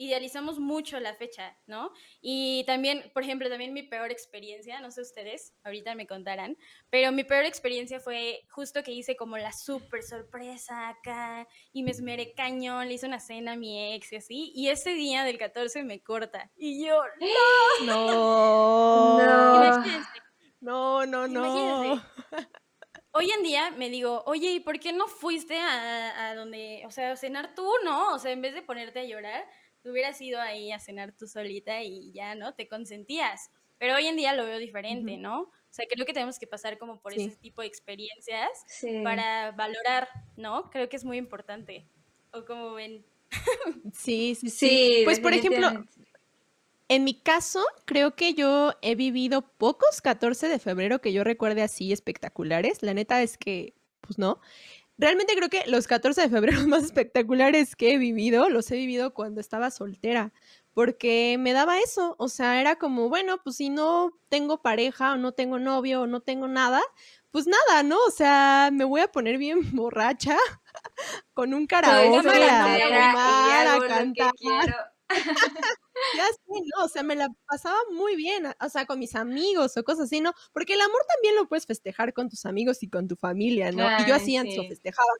idealizamos 0.00 0.58
mucho 0.58 0.98
la 0.98 1.14
fecha, 1.14 1.58
¿no? 1.66 1.92
Y 2.22 2.64
también, 2.64 3.10
por 3.12 3.22
ejemplo, 3.22 3.50
también 3.50 3.74
mi 3.74 3.82
peor 3.82 4.10
experiencia, 4.10 4.80
no 4.80 4.90
sé 4.90 5.02
ustedes, 5.02 5.54
ahorita 5.62 5.94
me 5.94 6.06
contarán, 6.06 6.56
pero 6.88 7.12
mi 7.12 7.22
peor 7.22 7.44
experiencia 7.44 8.00
fue 8.00 8.40
justo 8.48 8.82
que 8.82 8.92
hice 8.92 9.14
como 9.14 9.36
la 9.36 9.52
súper 9.52 10.02
sorpresa 10.02 10.88
acá 10.88 11.46
y 11.74 11.82
me 11.82 11.90
esmeré 11.90 12.32
cañón, 12.32 12.88
le 12.88 12.94
hice 12.94 13.06
una 13.06 13.20
cena 13.20 13.52
a 13.52 13.56
mi 13.56 13.94
ex 13.94 14.12
y 14.12 14.16
así, 14.16 14.52
y 14.54 14.68
ese 14.70 14.94
día 14.94 15.22
del 15.22 15.36
14 15.36 15.82
me 15.84 16.02
corta. 16.02 16.50
Y 16.56 16.82
yo, 16.86 17.02
No. 17.84 19.18
No. 19.18 19.66
imagínense, 19.66 20.08
No, 20.60 21.04
no, 21.04 21.28
no. 21.28 21.44
Imagínense. 21.46 22.06
Hoy 23.12 23.28
en 23.32 23.42
día 23.42 23.72
me 23.72 23.90
digo, 23.90 24.22
oye, 24.24 24.52
¿y 24.52 24.60
por 24.60 24.78
qué 24.78 24.92
no 24.92 25.08
fuiste 25.08 25.58
a, 25.58 26.28
a 26.28 26.34
donde, 26.36 26.84
o 26.86 26.90
sea, 26.90 27.12
a 27.12 27.16
cenar 27.16 27.54
tú, 27.54 27.68
no? 27.84 28.14
O 28.14 28.18
sea, 28.18 28.30
en 28.30 28.40
vez 28.40 28.54
de 28.54 28.62
ponerte 28.62 29.00
a 29.00 29.04
llorar, 29.04 29.44
te 29.82 29.90
hubieras 29.90 30.20
ido 30.20 30.40
ahí 30.40 30.72
a 30.72 30.78
cenar 30.78 31.12
tú 31.16 31.26
solita 31.26 31.82
y 31.82 32.12
ya, 32.12 32.34
¿no? 32.34 32.54
Te 32.54 32.68
consentías. 32.68 33.50
Pero 33.78 33.94
hoy 33.96 34.06
en 34.06 34.16
día 34.16 34.34
lo 34.34 34.44
veo 34.44 34.58
diferente. 34.58 35.16
¿no? 35.16 35.42
O 35.42 35.72
sea, 35.72 35.86
creo 35.88 36.04
que 36.04 36.12
tenemos 36.12 36.38
que 36.38 36.46
pasar 36.46 36.76
como 36.78 37.00
por 37.00 37.14
Sí. 37.14 37.24
ese 37.24 37.36
tipo 37.36 37.62
de 37.62 37.68
experiencias 37.68 38.50
Sí. 38.66 39.00
para 39.02 39.52
valorar, 39.52 40.08
¿no? 40.36 40.68
Creo 40.70 40.88
que 40.88 40.96
es 40.96 41.04
muy 41.04 41.16
importante. 41.16 41.86
O 42.32 42.44
como 42.44 42.74
ven. 42.74 43.04
Sí, 43.94 44.34
sí, 44.34 44.50
sí. 44.50 44.68
Sí, 44.68 45.02
Pues 45.04 45.20
por 45.20 45.32
ejemplo, 45.32 45.68
en 46.88 47.04
mi 47.04 47.14
caso, 47.14 47.64
creo 47.84 48.16
que 48.16 48.34
yo 48.34 48.74
he 48.82 48.96
vivido 48.96 49.42
pocos 49.42 50.00
14 50.02 50.48
de 50.48 50.58
febrero 50.58 51.00
que 51.00 51.12
yo 51.12 51.22
recuerde 51.24 51.62
así 51.62 51.92
espectaculares. 51.92 52.82
La 52.82 52.92
neta 52.94 53.22
es 53.22 53.38
que, 53.38 53.74
pues 54.00 54.18
no. 54.18 54.40
Realmente 55.00 55.34
creo 55.34 55.48
que 55.48 55.64
los 55.66 55.86
14 55.86 56.20
de 56.20 56.28
febrero 56.28 56.60
más 56.68 56.84
espectaculares 56.84 57.74
que 57.74 57.94
he 57.94 57.98
vivido, 57.98 58.50
los 58.50 58.70
he 58.70 58.76
vivido 58.76 59.14
cuando 59.14 59.40
estaba 59.40 59.70
soltera, 59.70 60.32
porque 60.74 61.36
me 61.38 61.54
daba 61.54 61.78
eso, 61.80 62.16
o 62.18 62.28
sea, 62.28 62.60
era 62.60 62.76
como, 62.76 63.08
bueno, 63.08 63.38
pues 63.42 63.56
si 63.56 63.70
no 63.70 64.12
tengo 64.28 64.60
pareja 64.60 65.14
o 65.14 65.16
no 65.16 65.32
tengo 65.32 65.58
novio 65.58 66.02
o 66.02 66.06
no 66.06 66.20
tengo 66.20 66.48
nada, 66.48 66.82
pues 67.30 67.46
nada, 67.46 67.82
¿no? 67.82 67.96
O 68.06 68.10
sea, 68.10 68.68
me 68.72 68.84
voy 68.84 69.00
a 69.00 69.08
poner 69.10 69.38
bien 69.38 69.60
borracha 69.74 70.36
con 71.32 71.54
un 71.54 71.66
karaoke 71.66 72.28
a 72.28 73.74
a 73.76 73.88
cantar. 73.88 74.34
Ya 76.16 76.26
sé, 76.26 76.62
¿no? 76.76 76.84
O 76.84 76.88
sea, 76.88 77.02
me 77.02 77.16
la 77.16 77.28
pasaba 77.46 77.78
muy 77.92 78.16
bien, 78.16 78.44
o 78.46 78.68
sea, 78.68 78.86
con 78.86 78.98
mis 78.98 79.14
amigos 79.14 79.76
o 79.76 79.84
cosas 79.84 80.06
así, 80.06 80.20
¿no? 80.20 80.32
Porque 80.52 80.74
el 80.74 80.80
amor 80.80 81.00
también 81.14 81.36
lo 81.36 81.48
puedes 81.48 81.66
festejar 81.66 82.12
con 82.12 82.28
tus 82.28 82.46
amigos 82.46 82.82
y 82.82 82.88
con 82.88 83.08
tu 83.08 83.16
familia, 83.16 83.72
¿no? 83.72 83.84
y 84.00 84.08
yo 84.08 84.14
así 84.14 84.36
antes 84.36 84.56
lo 84.56 84.62
sí. 84.62 84.68
festejaba. 84.68 85.10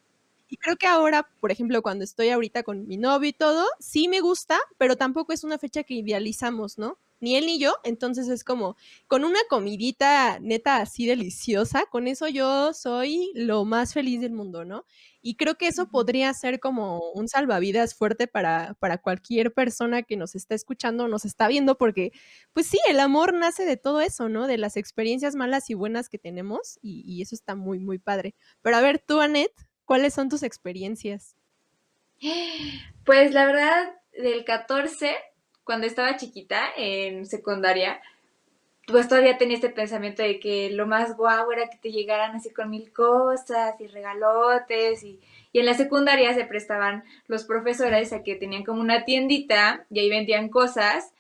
Y 0.48 0.56
creo 0.56 0.76
que 0.76 0.88
ahora, 0.88 1.28
por 1.40 1.52
ejemplo, 1.52 1.80
cuando 1.80 2.02
estoy 2.02 2.30
ahorita 2.30 2.64
con 2.64 2.88
mi 2.88 2.96
novio 2.96 3.28
y 3.28 3.32
todo, 3.32 3.64
sí 3.78 4.08
me 4.08 4.20
gusta, 4.20 4.58
pero 4.78 4.96
tampoco 4.96 5.32
es 5.32 5.44
una 5.44 5.58
fecha 5.58 5.84
que 5.84 5.94
idealizamos, 5.94 6.76
¿no? 6.76 6.98
Ni 7.20 7.36
él 7.36 7.46
ni 7.46 7.58
yo, 7.58 7.76
entonces 7.84 8.28
es 8.28 8.44
como 8.44 8.76
con 9.06 9.24
una 9.24 9.38
comidita 9.48 10.38
neta 10.40 10.78
así 10.78 11.06
deliciosa, 11.06 11.84
con 11.90 12.08
eso 12.08 12.28
yo 12.28 12.72
soy 12.72 13.30
lo 13.34 13.64
más 13.64 13.92
feliz 13.92 14.20
del 14.20 14.32
mundo, 14.32 14.64
¿no? 14.64 14.84
Y 15.22 15.36
creo 15.36 15.56
que 15.56 15.66
eso 15.66 15.90
podría 15.90 16.32
ser 16.32 16.60
como 16.60 17.10
un 17.12 17.28
salvavidas 17.28 17.94
fuerte 17.94 18.26
para, 18.26 18.74
para 18.80 18.98
cualquier 18.98 19.52
persona 19.52 20.02
que 20.02 20.16
nos 20.16 20.34
está 20.34 20.54
escuchando 20.54 21.08
nos 21.08 21.24
está 21.24 21.48
viendo, 21.48 21.76
porque 21.76 22.12
pues 22.52 22.66
sí, 22.66 22.78
el 22.88 23.00
amor 23.00 23.34
nace 23.34 23.64
de 23.66 23.76
todo 23.76 24.00
eso, 24.00 24.28
¿no? 24.28 24.46
De 24.46 24.58
las 24.58 24.76
experiencias 24.76 25.34
malas 25.34 25.68
y 25.70 25.74
buenas 25.74 26.08
que 26.08 26.18
tenemos 26.18 26.78
y, 26.80 27.02
y 27.06 27.22
eso 27.22 27.34
está 27.34 27.54
muy, 27.54 27.78
muy 27.78 27.98
padre. 27.98 28.34
Pero 28.62 28.76
a 28.76 28.80
ver, 28.80 28.98
tú, 28.98 29.20
Anet, 29.20 29.52
¿cuáles 29.84 30.14
son 30.14 30.28
tus 30.28 30.42
experiencias? 30.42 31.36
Pues 33.04 33.32
la 33.32 33.46
verdad, 33.46 33.94
del 34.12 34.44
14, 34.44 35.16
cuando 35.70 35.86
estaba 35.86 36.16
chiquita, 36.16 36.70
en 36.76 37.26
secundaria, 37.26 38.00
pues 38.88 39.06
todavía 39.06 39.38
tenía 39.38 39.54
este 39.54 39.70
pensamiento 39.70 40.20
de 40.20 40.40
que 40.40 40.68
lo 40.70 40.84
más 40.84 41.16
guau 41.16 41.52
era 41.52 41.68
que 41.68 41.78
te 41.78 41.92
llegaran 41.92 42.34
así 42.34 42.50
con 42.50 42.70
mil 42.70 42.92
cosas 42.92 43.80
y 43.80 43.86
regalotes 43.86 45.04
y, 45.04 45.20
y 45.52 45.60
en 45.60 45.66
la 45.66 45.74
secundaria 45.74 46.34
se 46.34 46.44
prestaban 46.44 47.04
los 47.28 47.44
profesores 47.44 48.12
a 48.12 48.24
que 48.24 48.34
tenían 48.34 48.64
como 48.64 48.80
una 48.80 49.04
tiendita 49.04 49.86
y 49.90 50.00
ahí 50.00 50.10
vendían 50.10 50.48
cosas 50.48 51.12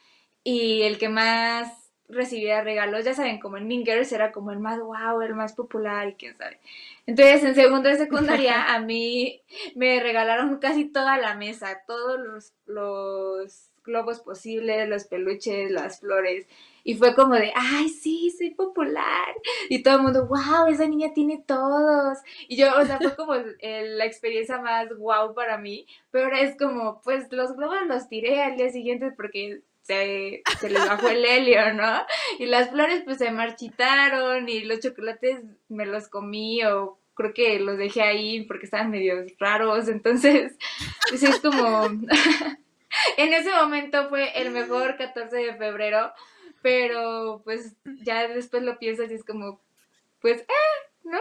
y 0.42 0.82
el 0.82 0.98
que 0.98 1.08
más 1.08 1.72
recibiera 2.08 2.64
regalos, 2.64 3.04
ya 3.04 3.14
saben, 3.14 3.38
como 3.38 3.56
en 3.56 3.68
Mean 3.68 3.84
Girls 3.84 4.10
era 4.10 4.32
como 4.32 4.50
el 4.50 4.58
más 4.58 4.80
wow, 4.80 5.20
el 5.22 5.36
más 5.36 5.52
popular 5.52 6.08
y 6.08 6.14
quién 6.14 6.36
sabe. 6.36 6.58
Entonces, 7.06 7.44
en 7.44 7.54
segundo 7.54 7.88
de 7.88 7.98
secundaria, 7.98 8.64
a 8.74 8.80
mí 8.80 9.42
me 9.76 10.00
regalaron 10.00 10.58
casi 10.58 10.86
toda 10.86 11.18
la 11.18 11.36
mesa, 11.36 11.82
todos 11.86 12.18
los, 12.18 12.52
los 12.66 13.69
globos 13.90 14.20
posibles, 14.20 14.88
los 14.88 15.04
peluches, 15.04 15.70
las 15.70 16.00
flores. 16.00 16.46
Y 16.82 16.94
fue 16.94 17.14
como 17.14 17.34
de, 17.34 17.52
ay, 17.54 17.88
sí, 17.88 18.30
soy 18.36 18.50
popular. 18.50 19.34
Y 19.68 19.82
todo 19.82 19.96
el 19.96 20.02
mundo, 20.02 20.26
wow, 20.26 20.66
esa 20.68 20.86
niña 20.86 21.12
tiene 21.14 21.42
todos. 21.46 22.18
Y 22.48 22.56
yo, 22.56 22.68
o 22.76 22.84
sea, 22.84 22.98
fue 22.98 23.14
como 23.16 23.34
la 23.34 24.04
experiencia 24.06 24.58
más 24.58 24.88
wow 24.96 25.34
para 25.34 25.58
mí. 25.58 25.86
Pero 26.10 26.26
ahora 26.26 26.40
es 26.40 26.56
como, 26.56 27.00
pues 27.02 27.26
los 27.30 27.54
globos 27.56 27.86
los 27.86 28.08
tiré 28.08 28.42
al 28.42 28.56
día 28.56 28.70
siguiente 28.70 29.12
porque 29.14 29.62
se, 29.82 30.42
se 30.60 30.70
les 30.70 30.86
bajó 30.86 31.08
el 31.08 31.24
helio, 31.24 31.74
¿no? 31.74 32.06
Y 32.38 32.46
las 32.46 32.70
flores 32.70 33.02
pues 33.04 33.18
se 33.18 33.30
marchitaron 33.30 34.48
y 34.48 34.60
los 34.62 34.80
chocolates 34.80 35.42
me 35.68 35.84
los 35.86 36.08
comí 36.08 36.64
o 36.64 36.98
creo 37.14 37.34
que 37.34 37.58
los 37.58 37.76
dejé 37.76 38.02
ahí 38.02 38.44
porque 38.44 38.64
estaban 38.64 38.90
medio 38.90 39.24
raros. 39.38 39.88
Entonces, 39.88 40.56
pues 41.08 41.22
es 41.22 41.40
como... 41.40 41.88
En 43.16 43.32
ese 43.32 43.50
momento 43.50 44.08
fue 44.08 44.40
el 44.40 44.50
mejor 44.50 44.96
14 44.96 45.36
de 45.36 45.54
febrero, 45.54 46.12
pero 46.62 47.40
pues 47.44 47.74
ya 48.02 48.28
después 48.28 48.62
lo 48.62 48.78
piensas 48.78 49.10
y 49.10 49.14
es 49.14 49.24
como, 49.24 49.60
pues, 50.20 50.42
eh, 50.42 50.88
¿no? 51.04 51.18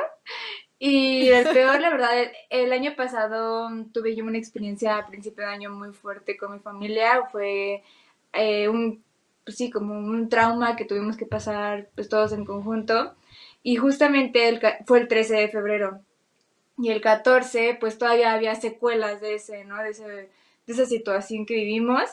Y 0.80 1.30
el 1.30 1.50
peor, 1.50 1.82
la 1.82 1.90
verdad, 1.90 2.12
el, 2.50 2.72
año 2.72 2.96
pasado 2.96 3.70
tuve 3.94 4.16
yo 4.16 4.24
una 4.24 4.38
experiencia 4.38 4.98
a 4.98 5.08
principio 5.08 5.46
de 5.46 5.52
año 5.52 5.72
muy 5.72 5.92
fuerte 5.92 6.38
con 6.38 6.54
mi 6.54 6.60
familia, 6.60 7.28
fue 7.32 7.84
eh, 8.32 8.70
un, 8.70 9.04
pues 9.44 9.58
sí, 9.58 9.70
como 9.70 9.96
un 9.96 10.30
trauma 10.30 10.78
que 10.78 10.86
tuvimos 10.86 11.18
que 11.18 11.26
pasar 11.26 11.90
pues 11.96 12.08
todos 12.08 12.32
en 12.32 12.46
conjunto, 12.46 13.14
y 13.62 13.76
justamente 13.76 14.60
fue 14.86 15.00
el 15.02 15.10
13 15.10 15.36
de 15.36 15.50
febrero, 15.50 16.02
y 16.78 16.92
el 16.92 17.02
14 17.02 17.78
pues 17.80 17.98
todavía 17.98 18.34
había 18.34 18.56
secuelas 18.56 19.20
de 19.20 19.36
ese, 19.36 19.66
¿no? 19.66 19.76
De 20.70 20.74
esa 20.76 20.86
situación 20.86 21.46
que 21.46 21.56
vivimos 21.56 22.04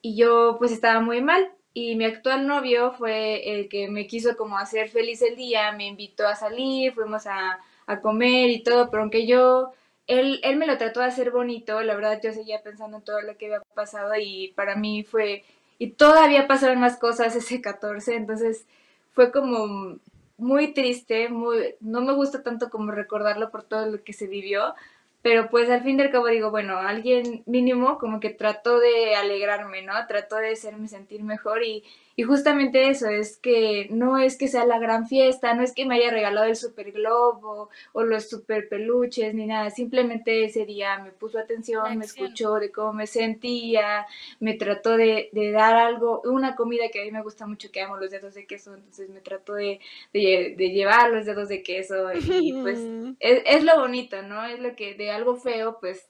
y 0.00 0.16
yo 0.16 0.56
pues 0.58 0.72
estaba 0.72 1.00
muy 1.00 1.20
mal 1.20 1.52
y 1.74 1.96
mi 1.96 2.04
actual 2.04 2.46
novio 2.46 2.92
fue 2.92 3.54
el 3.54 3.68
que 3.68 3.88
me 3.88 4.06
quiso 4.06 4.36
como 4.36 4.58
hacer 4.58 4.88
feliz 4.88 5.22
el 5.22 5.36
día, 5.36 5.70
me 5.72 5.86
invitó 5.86 6.26
a 6.26 6.34
salir, 6.34 6.94
fuimos 6.94 7.26
a, 7.26 7.60
a 7.86 8.00
comer 8.00 8.50
y 8.50 8.62
todo, 8.62 8.90
pero 8.90 9.02
aunque 9.02 9.26
yo, 9.26 9.72
él, 10.06 10.40
él 10.42 10.56
me 10.56 10.66
lo 10.66 10.78
trató 10.78 11.00
de 11.00 11.06
hacer 11.06 11.30
bonito, 11.30 11.82
la 11.82 11.94
verdad 11.94 12.20
yo 12.22 12.32
seguía 12.32 12.62
pensando 12.62 12.96
en 12.96 13.04
todo 13.04 13.20
lo 13.20 13.36
que 13.36 13.46
había 13.46 13.60
pasado 13.74 14.12
y 14.18 14.52
para 14.56 14.76
mí 14.76 15.04
fue, 15.04 15.44
y 15.78 15.92
todavía 15.92 16.48
pasaron 16.48 16.80
más 16.80 16.96
cosas 16.98 17.36
ese 17.36 17.60
14, 17.60 18.16
entonces 18.16 18.66
fue 19.12 19.30
como 19.30 19.98
muy 20.38 20.72
triste, 20.72 21.28
muy, 21.28 21.74
no 21.80 22.00
me 22.00 22.14
gusta 22.14 22.42
tanto 22.42 22.70
como 22.70 22.92
recordarlo 22.92 23.50
por 23.50 23.62
todo 23.62 23.86
lo 23.86 24.02
que 24.02 24.14
se 24.14 24.26
vivió, 24.26 24.74
pero 25.22 25.50
pues 25.50 25.68
al 25.70 25.82
fin 25.82 25.98
y 25.98 26.02
al 26.02 26.10
cabo 26.10 26.28
digo, 26.28 26.50
bueno, 26.50 26.78
alguien 26.78 27.42
mínimo 27.46 27.98
como 27.98 28.20
que 28.20 28.30
trató 28.30 28.78
de 28.78 29.14
alegrarme, 29.16 29.82
¿no? 29.82 29.92
Trató 30.06 30.36
de 30.36 30.52
hacerme 30.52 30.88
sentir 30.88 31.22
mejor 31.22 31.62
y, 31.62 31.84
y 32.20 32.22
justamente 32.22 32.90
eso, 32.90 33.08
es 33.08 33.38
que 33.38 33.86
no 33.88 34.18
es 34.18 34.36
que 34.36 34.46
sea 34.46 34.66
la 34.66 34.78
gran 34.78 35.08
fiesta, 35.08 35.54
no 35.54 35.62
es 35.62 35.72
que 35.72 35.86
me 35.86 35.94
haya 35.94 36.10
regalado 36.10 36.46
el 36.48 36.54
super 36.54 36.92
globo 36.92 37.70
o 37.94 38.02
los 38.02 38.28
super 38.28 38.68
peluches 38.68 39.32
ni 39.32 39.46
nada, 39.46 39.70
simplemente 39.70 40.44
ese 40.44 40.66
día 40.66 40.98
me 40.98 41.12
puso 41.12 41.38
atención, 41.38 41.96
me 41.96 42.04
escuchó 42.04 42.56
de 42.56 42.70
cómo 42.70 42.92
me 42.92 43.06
sentía, 43.06 44.04
me 44.38 44.52
trató 44.52 44.98
de, 44.98 45.30
de 45.32 45.50
dar 45.50 45.76
algo, 45.76 46.20
una 46.26 46.56
comida 46.56 46.90
que 46.92 47.00
a 47.00 47.04
mí 47.06 47.10
me 47.10 47.22
gusta 47.22 47.46
mucho, 47.46 47.70
que 47.72 47.80
amo 47.80 47.96
los 47.96 48.10
dedos 48.10 48.34
de 48.34 48.46
queso, 48.46 48.74
entonces 48.74 49.08
me 49.08 49.22
trató 49.22 49.54
de, 49.54 49.80
de, 50.12 50.54
de 50.58 50.70
llevar 50.72 51.10
los 51.10 51.24
dedos 51.24 51.48
de 51.48 51.62
queso 51.62 52.12
y 52.12 52.52
pues 52.52 52.80
es, 53.18 53.42
es 53.46 53.64
lo 53.64 53.80
bonito, 53.80 54.20
¿no? 54.20 54.44
Es 54.44 54.60
lo 54.60 54.76
que 54.76 54.92
de 54.92 55.10
algo 55.10 55.36
feo, 55.36 55.78
pues 55.80 56.06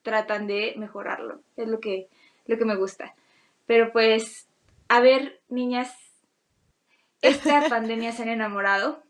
tratan 0.00 0.46
de 0.46 0.72
mejorarlo. 0.78 1.42
Es 1.58 1.68
lo 1.68 1.78
que, 1.78 2.08
lo 2.46 2.56
que 2.56 2.64
me 2.64 2.76
gusta. 2.76 3.14
Pero 3.66 3.92
pues, 3.92 4.45
a 4.88 5.00
ver, 5.00 5.42
niñas, 5.48 5.92
esta 7.22 7.60
pandemia 7.68 8.12
se 8.12 8.22
han 8.22 8.28
enamorado. 8.28 9.02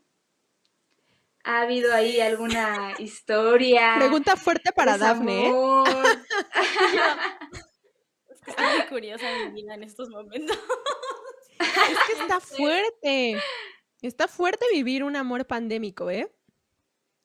¿Ha 1.45 1.61
habido 1.63 1.95
ahí 1.95 2.21
alguna 2.21 2.95
historia? 2.99 3.95
Pregunta 3.97 4.37
fuerte 4.37 4.73
para 4.73 4.99
Dafne, 4.99 5.49
¿eh? 5.49 5.53
Es 8.29 8.41
que 8.41 8.51
estoy 8.51 8.67
muy 8.79 8.87
curiosa 8.89 9.27
de 9.29 9.51
mi 9.51 9.63
vida 9.63 9.75
en 9.75 9.83
estos 9.85 10.09
momentos. 10.11 10.59
Es 11.59 11.99
que 12.07 12.13
está 12.23 12.39
fuerte. 12.41 13.41
Está 14.03 14.29
fuerte 14.29 14.67
vivir 14.73 15.03
un 15.05 15.17
amor 15.17 15.47
pandémico, 15.47 16.11
¿eh? 16.11 16.31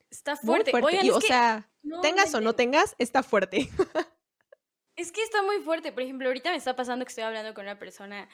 Está 0.09 0.35
fuerte. 0.37 0.71
fuerte. 0.71 0.87
Oigan, 0.87 1.05
Y, 1.05 1.09
es 1.09 1.15
o 1.15 1.19
que- 1.19 1.27
sea, 1.27 1.69
no 1.83 1.99
tengas 2.01 2.33
o 2.33 2.39
no 2.41 2.53
tengas, 2.53 2.95
está 2.97 3.23
fuerte. 3.23 3.69
Es 5.01 5.11
que 5.11 5.23
está 5.23 5.41
muy 5.41 5.57
fuerte. 5.61 5.91
Por 5.91 6.03
ejemplo, 6.03 6.27
ahorita 6.27 6.51
me 6.51 6.57
está 6.57 6.75
pasando 6.75 7.03
que 7.03 7.09
estoy 7.09 7.23
hablando 7.23 7.55
con 7.55 7.65
una 7.65 7.79
persona 7.79 8.29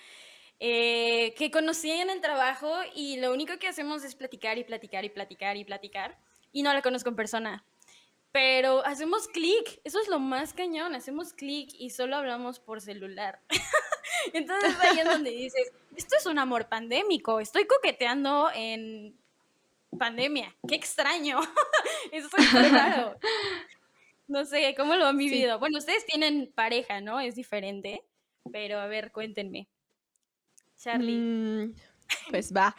eh, 0.60 1.34
que 1.38 1.50
conocí 1.50 1.90
en 1.90 2.10
el 2.10 2.20
trabajo 2.20 2.70
y 2.94 3.22
lo 3.22 3.32
único 3.32 3.58
que 3.58 3.70
hacemos 3.70 4.04
es 4.04 4.16
platicar 4.16 4.58
y 4.58 4.66
platicar 4.66 5.06
y 5.06 5.10
platicar 5.10 5.56
y 5.56 5.64
platicar. 5.64 6.18
Y 6.52 6.64
no 6.64 6.74
la 6.74 6.82
conozco 6.82 7.08
en 7.08 7.16
persona. 7.16 7.64
Pero 8.34 8.86
hacemos 8.86 9.30
clic. 9.30 9.80
Eso 9.86 10.02
es 10.02 10.10
lo 10.10 10.20
más 10.20 10.54
cañón. 10.54 10.94
Hacemos 10.94 11.32
clic 11.32 11.70
y 11.80 11.90
solo 11.92 12.18
hablamos 12.18 12.60
por 12.60 12.82
celular. 12.82 13.40
Entonces 14.34 14.76
ahí 14.82 15.00
es 15.00 15.06
donde 15.06 15.32
dices, 15.32 15.72
esto 15.96 16.18
es 16.18 16.26
un 16.26 16.38
amor 16.38 16.68
pandémico. 16.68 17.40
Estoy 17.40 17.66
coqueteando 17.66 18.52
en 18.54 19.18
pandemia. 19.98 20.54
Qué 20.68 20.76
extraño. 20.76 21.40
Eso 22.12 22.28
es 22.38 22.72
raro. 22.74 23.18
No 24.28 24.46
sé, 24.46 24.74
¿cómo 24.76 24.96
lo 24.96 25.06
han 25.06 25.18
vivido? 25.18 25.58
Bueno, 25.60 25.78
ustedes 25.78 26.06
tienen 26.06 26.52
pareja, 26.54 27.02
¿no? 27.02 27.20
Es 27.20 27.36
diferente. 27.36 28.04
Pero 28.52 28.80
a 28.80 28.88
ver, 28.88 29.12
cuéntenme. 29.12 29.70
Charlie. 30.78 31.18
Mm, 31.18 31.76
pues 32.30 32.54
va. 32.54 32.76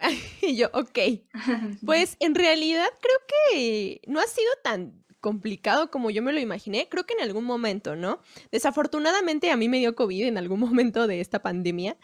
Y 0.42 0.56
yo, 0.56 0.68
ok. 0.72 0.98
Pues 1.86 2.16
en 2.20 2.34
realidad 2.34 2.88
creo 3.00 3.18
que 3.28 4.00
no 4.06 4.20
ha 4.20 4.26
sido 4.26 4.50
tan 4.64 5.02
complicado 5.20 5.90
como 5.90 6.10
yo 6.10 6.22
me 6.22 6.32
lo 6.32 6.40
imaginé. 6.40 6.88
Creo 6.88 7.06
que 7.06 7.14
en 7.14 7.22
algún 7.22 7.44
momento, 7.44 7.94
¿no? 7.94 8.20
Desafortunadamente 8.50 9.50
a 9.50 9.56
mí 9.56 9.68
me 9.68 9.78
dio 9.78 9.94
COVID 9.94 10.26
en 10.26 10.36
algún 10.38 10.60
momento 10.60 11.06
de 11.06 11.20
esta 11.20 11.40
pandemia. 11.40 11.96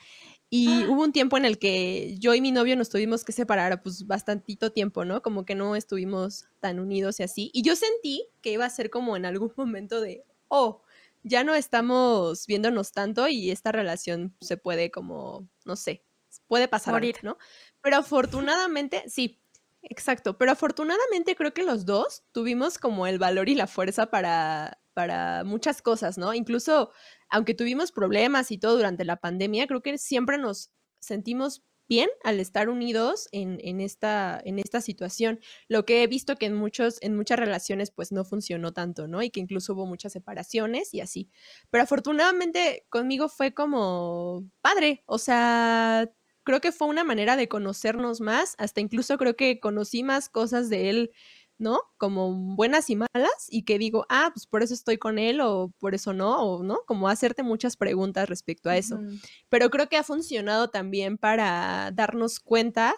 Y 0.50 0.87
hubo 0.87 1.02
un 1.02 1.12
tiempo 1.12 1.37
en 1.37 1.44
el 1.44 1.58
que 1.58 2.16
yo 2.18 2.34
y 2.34 2.40
mi 2.40 2.52
novio 2.52 2.74
nos 2.74 2.88
tuvimos 2.88 3.22
que 3.22 3.32
separar, 3.32 3.82
pues 3.82 4.06
bastantito 4.06 4.72
tiempo, 4.72 5.04
¿no? 5.04 5.20
Como 5.20 5.44
que 5.44 5.54
no 5.54 5.76
estuvimos 5.76 6.46
tan 6.61 6.80
unidos 6.80 7.20
y 7.20 7.22
así. 7.22 7.50
Y 7.52 7.62
yo 7.62 7.76
sentí 7.76 8.26
que 8.40 8.52
iba 8.52 8.64
a 8.64 8.70
ser 8.70 8.88
como 8.88 9.16
en 9.16 9.26
algún 9.26 9.52
momento 9.56 10.00
de, 10.00 10.24
oh, 10.48 10.82
ya 11.22 11.44
no 11.44 11.54
estamos 11.54 12.46
viéndonos 12.46 12.92
tanto 12.92 13.28
y 13.28 13.50
esta 13.50 13.72
relación 13.72 14.34
se 14.40 14.56
puede 14.56 14.90
como, 14.90 15.46
no 15.66 15.76
sé, 15.76 16.02
puede 16.46 16.68
pasar, 16.68 16.94
Morir. 16.94 17.16
¿no? 17.22 17.37
Pero 17.82 17.96
afortunadamente, 17.96 19.04
sí, 19.08 19.40
exacto, 19.82 20.38
pero 20.38 20.52
afortunadamente 20.52 21.37
creo 21.37 21.52
que 21.52 21.62
los 21.62 21.84
dos 21.84 22.24
tuvimos 22.32 22.78
como 22.78 23.06
el 23.06 23.18
valor 23.18 23.48
y 23.48 23.54
la 23.54 23.66
fuerza 23.66 24.06
para, 24.06 24.78
para 24.94 25.44
muchas 25.44 25.82
cosas, 25.82 26.18
¿no? 26.18 26.32
Incluso, 26.34 26.92
aunque 27.30 27.54
tuvimos 27.54 27.92
problemas 27.92 28.50
y 28.50 28.58
todo 28.58 28.76
durante 28.76 29.04
la 29.04 29.16
pandemia, 29.16 29.66
creo 29.66 29.82
que 29.82 29.98
siempre 29.98 30.38
nos 30.38 30.70
sentimos 31.00 31.62
bien 31.88 32.10
al 32.22 32.38
estar 32.38 32.68
unidos 32.68 33.28
en, 33.32 33.80
esta, 33.80 34.42
situación. 34.80 35.40
Lo 35.68 35.84
que 35.84 36.02
he 36.02 36.06
visto 36.06 36.36
que 36.36 36.46
en, 36.46 36.62
en 37.00 37.16
muchas 37.16 37.38
relaciones 37.38 37.90
pues 37.90 38.12
no 38.12 38.24
funcionó 38.24 38.72
tanto, 38.72 39.08
¿no? 39.08 39.22
Y 39.22 39.30
que 39.30 39.40
incluso 39.40 39.72
hubo 39.72 39.86
muchas 39.86 40.12
separaciones 40.12 40.92
y 40.92 41.00
así. 41.00 41.30
Pero 41.70 41.84
afortunadamente 41.84 42.86
conmigo 42.90 43.28
fue 43.28 43.54
como 43.54 44.46
padre, 44.60 45.02
o 45.06 45.18
sea, 45.18 46.10
creo 46.44 46.60
que 46.60 46.72
fue 46.72 46.88
una 46.88 47.04
manera 47.04 47.36
de 47.36 47.48
conocernos 47.48 48.20
más, 48.20 48.54
hasta 48.58 48.80
incluso 48.80 49.16
creo 49.18 49.36
que 49.36 49.60
conocí 49.60 50.02
más 50.02 50.28
cosas 50.28 50.68
de 50.68 50.90
él, 50.90 51.12
¿no? 51.59 51.81
Como 51.99 52.33
buenas 52.57 52.90
y 52.90 52.97
malas, 52.97 53.47
y 53.49 53.64
que 53.64 53.79
digo, 53.79 54.07
ah, 54.09 54.31
pues 54.35 54.47
por 54.47 54.62
eso 54.62 54.75
estoy 54.75 54.99
con 54.99 55.18
él, 55.18 55.40
o 55.40 55.73
por 55.79 55.94
eso 55.94 56.12
no, 56.12 56.40
o 56.42 56.62
no, 56.62 56.81
como 56.87 57.09
hacerte 57.09 57.42
muchas 57.42 57.77
preguntas 57.77 58.29
respecto 58.29 58.71
a 58.71 58.77
eso. 58.77 59.03
Pero 59.49 59.71
creo 59.71 59.88
que 59.88 59.97
ha 59.97 60.05
funcionado 60.05 60.68
también 60.71 61.18
para 61.18 61.90
darnos 61.92 62.40
cuenta 62.40 62.94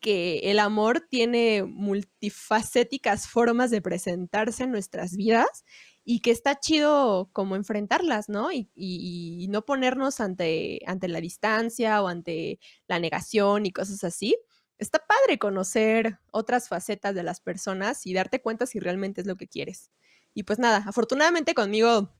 que 0.00 0.40
el 0.50 0.58
amor 0.58 1.06
tiene 1.08 1.64
multifacéticas 1.64 3.26
formas 3.28 3.70
de 3.70 3.80
presentarse 3.82 4.64
en 4.64 4.70
nuestras 4.70 5.16
vidas 5.16 5.64
y 6.04 6.20
que 6.20 6.30
está 6.30 6.60
chido 6.60 7.30
como 7.32 7.56
enfrentarlas, 7.56 8.28
¿no? 8.28 8.52
Y, 8.52 8.70
y- 8.74 9.44
y 9.44 9.48
no 9.48 9.64
ponernos 9.64 10.20
ante, 10.20 10.80
ante 10.86 11.08
la 11.08 11.20
distancia 11.20 12.02
o 12.02 12.08
ante 12.08 12.58
la 12.88 12.98
negación 12.98 13.64
y 13.66 13.72
cosas 13.72 14.04
así. 14.04 14.36
Está 14.78 14.98
padre 14.98 15.38
conocer 15.38 16.18
otras 16.30 16.68
facetas 16.68 17.14
de 17.14 17.22
las 17.22 17.40
personas 17.40 18.06
y 18.06 18.14
darte 18.14 18.40
cuenta 18.40 18.66
si 18.66 18.80
realmente 18.80 19.20
es 19.20 19.26
lo 19.26 19.36
que 19.36 19.46
quieres. 19.46 19.90
Y 20.34 20.42
pues 20.42 20.58
nada, 20.58 20.84
afortunadamente 20.86 21.54
conmigo 21.54 22.10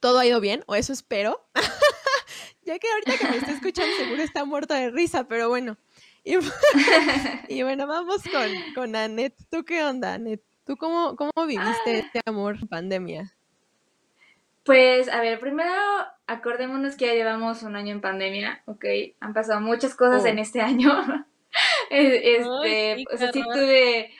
todo 0.00 0.18
ha 0.18 0.26
ido 0.26 0.40
bien, 0.40 0.64
o 0.66 0.74
eso 0.74 0.92
espero. 0.92 1.46
ya 2.62 2.78
que 2.78 2.88
ahorita 2.90 3.18
que 3.18 3.28
me 3.28 3.36
está 3.36 3.52
escuchando 3.52 3.94
seguro 3.96 4.22
está 4.22 4.44
muerto 4.44 4.74
de 4.74 4.90
risa, 4.90 5.28
pero 5.28 5.48
bueno. 5.48 5.76
Y, 6.24 6.36
y 7.48 7.62
bueno, 7.62 7.86
vamos 7.86 8.22
con, 8.22 8.48
con 8.74 8.96
Anet. 8.96 9.34
¿Tú 9.50 9.64
qué 9.64 9.84
onda, 9.84 10.14
Anet? 10.14 10.42
¿Tú 10.64 10.76
cómo, 10.76 11.14
cómo 11.16 11.46
viviste 11.46 11.98
este 11.98 12.20
amor 12.24 12.66
pandemia? 12.68 13.36
Pues, 14.64 15.08
a 15.08 15.20
ver, 15.20 15.38
primero 15.38 15.70
acordémonos 16.26 16.96
que 16.96 17.06
ya 17.06 17.12
llevamos 17.12 17.62
un 17.62 17.76
año 17.76 17.92
en 17.92 18.00
pandemia, 18.00 18.62
¿ok? 18.64 18.84
Han 19.20 19.34
pasado 19.34 19.60
muchas 19.60 19.94
cosas 19.94 20.22
Oh. 20.24 20.26
en 20.26 20.38
este 20.38 20.62
año. 20.62 20.90
Este, 21.90 22.96
sí, 22.96 23.04
o 23.12 23.16
sea, 23.16 23.32
sí 23.32 23.42
tuve 23.42 24.10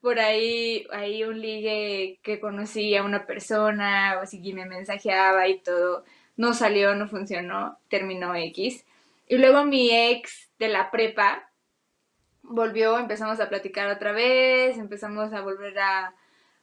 por 0.00 0.18
ahí, 0.18 0.86
ahí 0.90 1.22
un 1.24 1.40
ligue 1.40 2.18
que 2.22 2.40
conocí 2.40 2.94
a 2.96 3.04
una 3.04 3.26
persona, 3.26 4.18
o 4.20 4.26
sí 4.26 4.42
que 4.42 4.52
me 4.52 4.66
mensajeaba 4.66 5.48
y 5.48 5.60
todo. 5.60 6.04
No 6.36 6.54
salió, 6.54 6.94
no 6.94 7.08
funcionó, 7.08 7.78
terminó 7.88 8.34
X. 8.34 8.84
Y 9.28 9.38
luego 9.38 9.64
mi 9.64 9.90
ex 9.90 10.50
de 10.58 10.68
la 10.68 10.90
prepa 10.90 11.48
volvió, 12.42 12.98
empezamos 12.98 13.40
a 13.40 13.48
platicar 13.48 13.88
otra 13.88 14.12
vez, 14.12 14.76
empezamos 14.76 15.32
a 15.32 15.40
volver 15.40 15.78
a, 15.78 16.14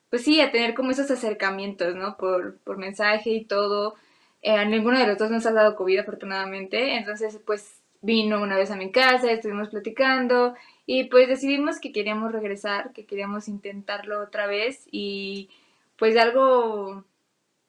pues 0.09 0.23
sí, 0.23 0.41
a 0.41 0.51
tener 0.51 0.73
como 0.73 0.91
esos 0.91 1.09
acercamientos, 1.09 1.95
¿no? 1.95 2.17
Por, 2.17 2.59
por 2.59 2.77
mensaje 2.77 3.29
y 3.31 3.45
todo. 3.45 3.95
Eh, 4.41 4.51
a 4.51 4.65
ninguno 4.65 4.99
de 4.99 5.07
los 5.07 5.17
dos 5.17 5.31
nos 5.31 5.45
ha 5.45 5.53
dado 5.53 5.75
COVID, 5.75 5.99
afortunadamente. 5.99 6.95
Entonces, 6.97 7.39
pues 7.45 7.78
vino 8.01 8.41
una 8.41 8.55
vez 8.55 8.71
a 8.71 8.75
mi 8.77 8.91
casa, 8.91 9.31
estuvimos 9.31 9.69
platicando 9.69 10.55
y 10.85 11.05
pues 11.05 11.27
decidimos 11.27 11.79
que 11.79 11.91
queríamos 11.91 12.31
regresar, 12.31 12.93
que 12.93 13.05
queríamos 13.05 13.47
intentarlo 13.47 14.21
otra 14.21 14.47
vez 14.47 14.87
y 14.91 15.49
pues 15.97 16.13
de 16.13 16.21
algo, 16.21 17.03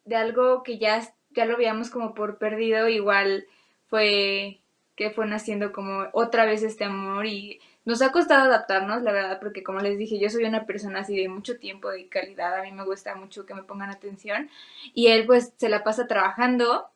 de 0.04 0.16
algo 0.16 0.62
que 0.62 0.78
ya, 0.78 1.02
ya 1.30 1.44
lo 1.46 1.56
veíamos 1.56 1.90
como 1.90 2.14
por 2.14 2.38
perdido, 2.38 2.88
igual 2.88 3.46
fue 3.88 4.60
que 5.00 5.10
fue 5.10 5.26
naciendo 5.26 5.72
como 5.72 6.08
otra 6.12 6.44
vez 6.44 6.62
este 6.62 6.84
amor 6.84 7.24
y 7.24 7.58
nos 7.86 8.02
ha 8.02 8.12
costado 8.12 8.44
adaptarnos, 8.44 9.02
la 9.02 9.12
verdad, 9.12 9.40
porque 9.40 9.62
como 9.62 9.80
les 9.80 9.96
dije, 9.96 10.18
yo 10.18 10.28
soy 10.28 10.44
una 10.44 10.66
persona 10.66 11.00
así 11.00 11.16
de 11.16 11.28
mucho 11.28 11.58
tiempo, 11.58 11.88
de 11.88 12.06
calidad, 12.08 12.54
a 12.54 12.62
mí 12.62 12.70
me 12.70 12.84
gusta 12.84 13.14
mucho 13.14 13.46
que 13.46 13.54
me 13.54 13.62
pongan 13.62 13.88
atención 13.88 14.50
y 14.92 15.06
él 15.06 15.24
pues 15.26 15.54
se 15.56 15.70
la 15.70 15.82
pasa 15.84 16.06
trabajando, 16.06 16.90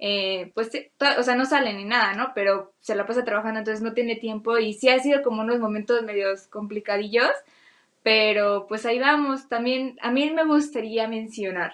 eh, 0.00 0.50
pues, 0.54 0.70
o 1.18 1.22
sea, 1.22 1.34
no 1.36 1.44
sale 1.44 1.74
ni 1.74 1.84
nada, 1.84 2.14
¿no? 2.14 2.32
Pero 2.34 2.72
se 2.80 2.94
la 2.94 3.06
pasa 3.06 3.24
trabajando, 3.24 3.60
entonces 3.60 3.82
no 3.82 3.92
tiene 3.92 4.16
tiempo 4.16 4.58
y 4.58 4.72
sí 4.72 4.88
ha 4.88 4.98
sido 4.98 5.22
como 5.22 5.42
unos 5.42 5.60
momentos 5.60 6.02
medios 6.02 6.46
complicadillos, 6.48 7.30
pero 8.02 8.66
pues 8.66 8.86
ahí 8.86 8.98
vamos. 8.98 9.48
También 9.48 9.98
a 10.02 10.10
mí 10.10 10.30
me 10.30 10.44
gustaría 10.44 11.06
mencionar 11.06 11.72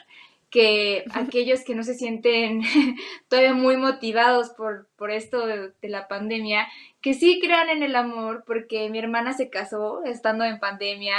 que 0.56 1.04
aquellos 1.12 1.64
que 1.64 1.74
no 1.74 1.82
se 1.82 1.92
sienten 1.92 2.62
todavía 3.28 3.52
muy 3.52 3.76
motivados 3.76 4.48
por, 4.56 4.88
por 4.96 5.10
esto 5.10 5.46
de, 5.46 5.72
de 5.82 5.88
la 5.90 6.08
pandemia, 6.08 6.66
que 7.02 7.12
sí 7.12 7.40
crean 7.42 7.68
en 7.68 7.82
el 7.82 7.94
amor, 7.94 8.42
porque 8.46 8.88
mi 8.88 8.98
hermana 8.98 9.34
se 9.34 9.50
casó 9.50 10.02
estando 10.04 10.44
en 10.44 10.58
pandemia 10.58 11.14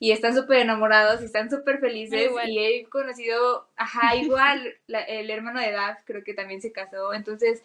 y 0.00 0.10
están 0.10 0.34
súper 0.34 0.58
enamorados 0.58 1.22
y 1.22 1.26
están 1.26 1.48
súper 1.48 1.78
felices 1.78 2.24
Igual. 2.26 2.50
y 2.50 2.58
he 2.58 2.84
conocido, 2.88 3.68
ajá, 3.76 4.16
igual 4.16 4.74
la- 4.88 5.02
el 5.04 5.30
hermano 5.30 5.60
de 5.60 5.70
Daf 5.70 6.00
creo 6.04 6.24
que 6.24 6.34
también 6.34 6.60
se 6.60 6.72
casó, 6.72 7.14
entonces 7.14 7.62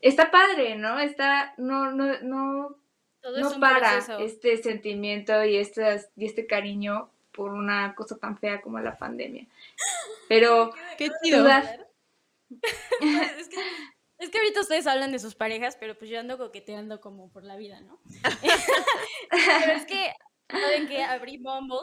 está 0.00 0.32
padre, 0.32 0.74
¿no? 0.74 0.98
Está, 0.98 1.54
no, 1.58 1.92
no, 1.92 2.20
no, 2.22 2.76
Todo 3.22 3.38
no 3.38 3.60
para 3.60 3.92
proceso. 3.92 4.18
este 4.18 4.56
sentimiento 4.56 5.44
y, 5.44 5.58
estas, 5.58 6.10
y 6.16 6.26
este 6.26 6.48
cariño 6.48 7.08
por 7.36 7.52
una 7.52 7.94
cosa 7.94 8.16
tan 8.16 8.38
fea 8.38 8.62
como 8.62 8.80
la 8.80 8.96
pandemia. 8.96 9.46
Pero 10.28 10.72
Qué 10.96 11.10
chido. 11.22 11.44
Pues, 11.44 11.64
es, 13.38 13.48
que, 13.48 13.56
es 14.18 14.30
que 14.30 14.38
ahorita 14.38 14.60
ustedes 14.60 14.86
hablan 14.86 15.12
de 15.12 15.18
sus 15.18 15.34
parejas, 15.34 15.76
pero 15.78 15.96
pues 15.96 16.10
yo 16.10 16.18
ando 16.18 16.38
coqueteando 16.38 17.00
como 17.00 17.30
por 17.30 17.44
la 17.44 17.56
vida, 17.56 17.80
¿no? 17.80 18.00
pero 19.30 19.72
es 19.72 19.84
que, 19.84 20.12
¿saben 20.48 20.88
que 20.88 21.02
Abrí 21.02 21.36
Bumble, 21.36 21.78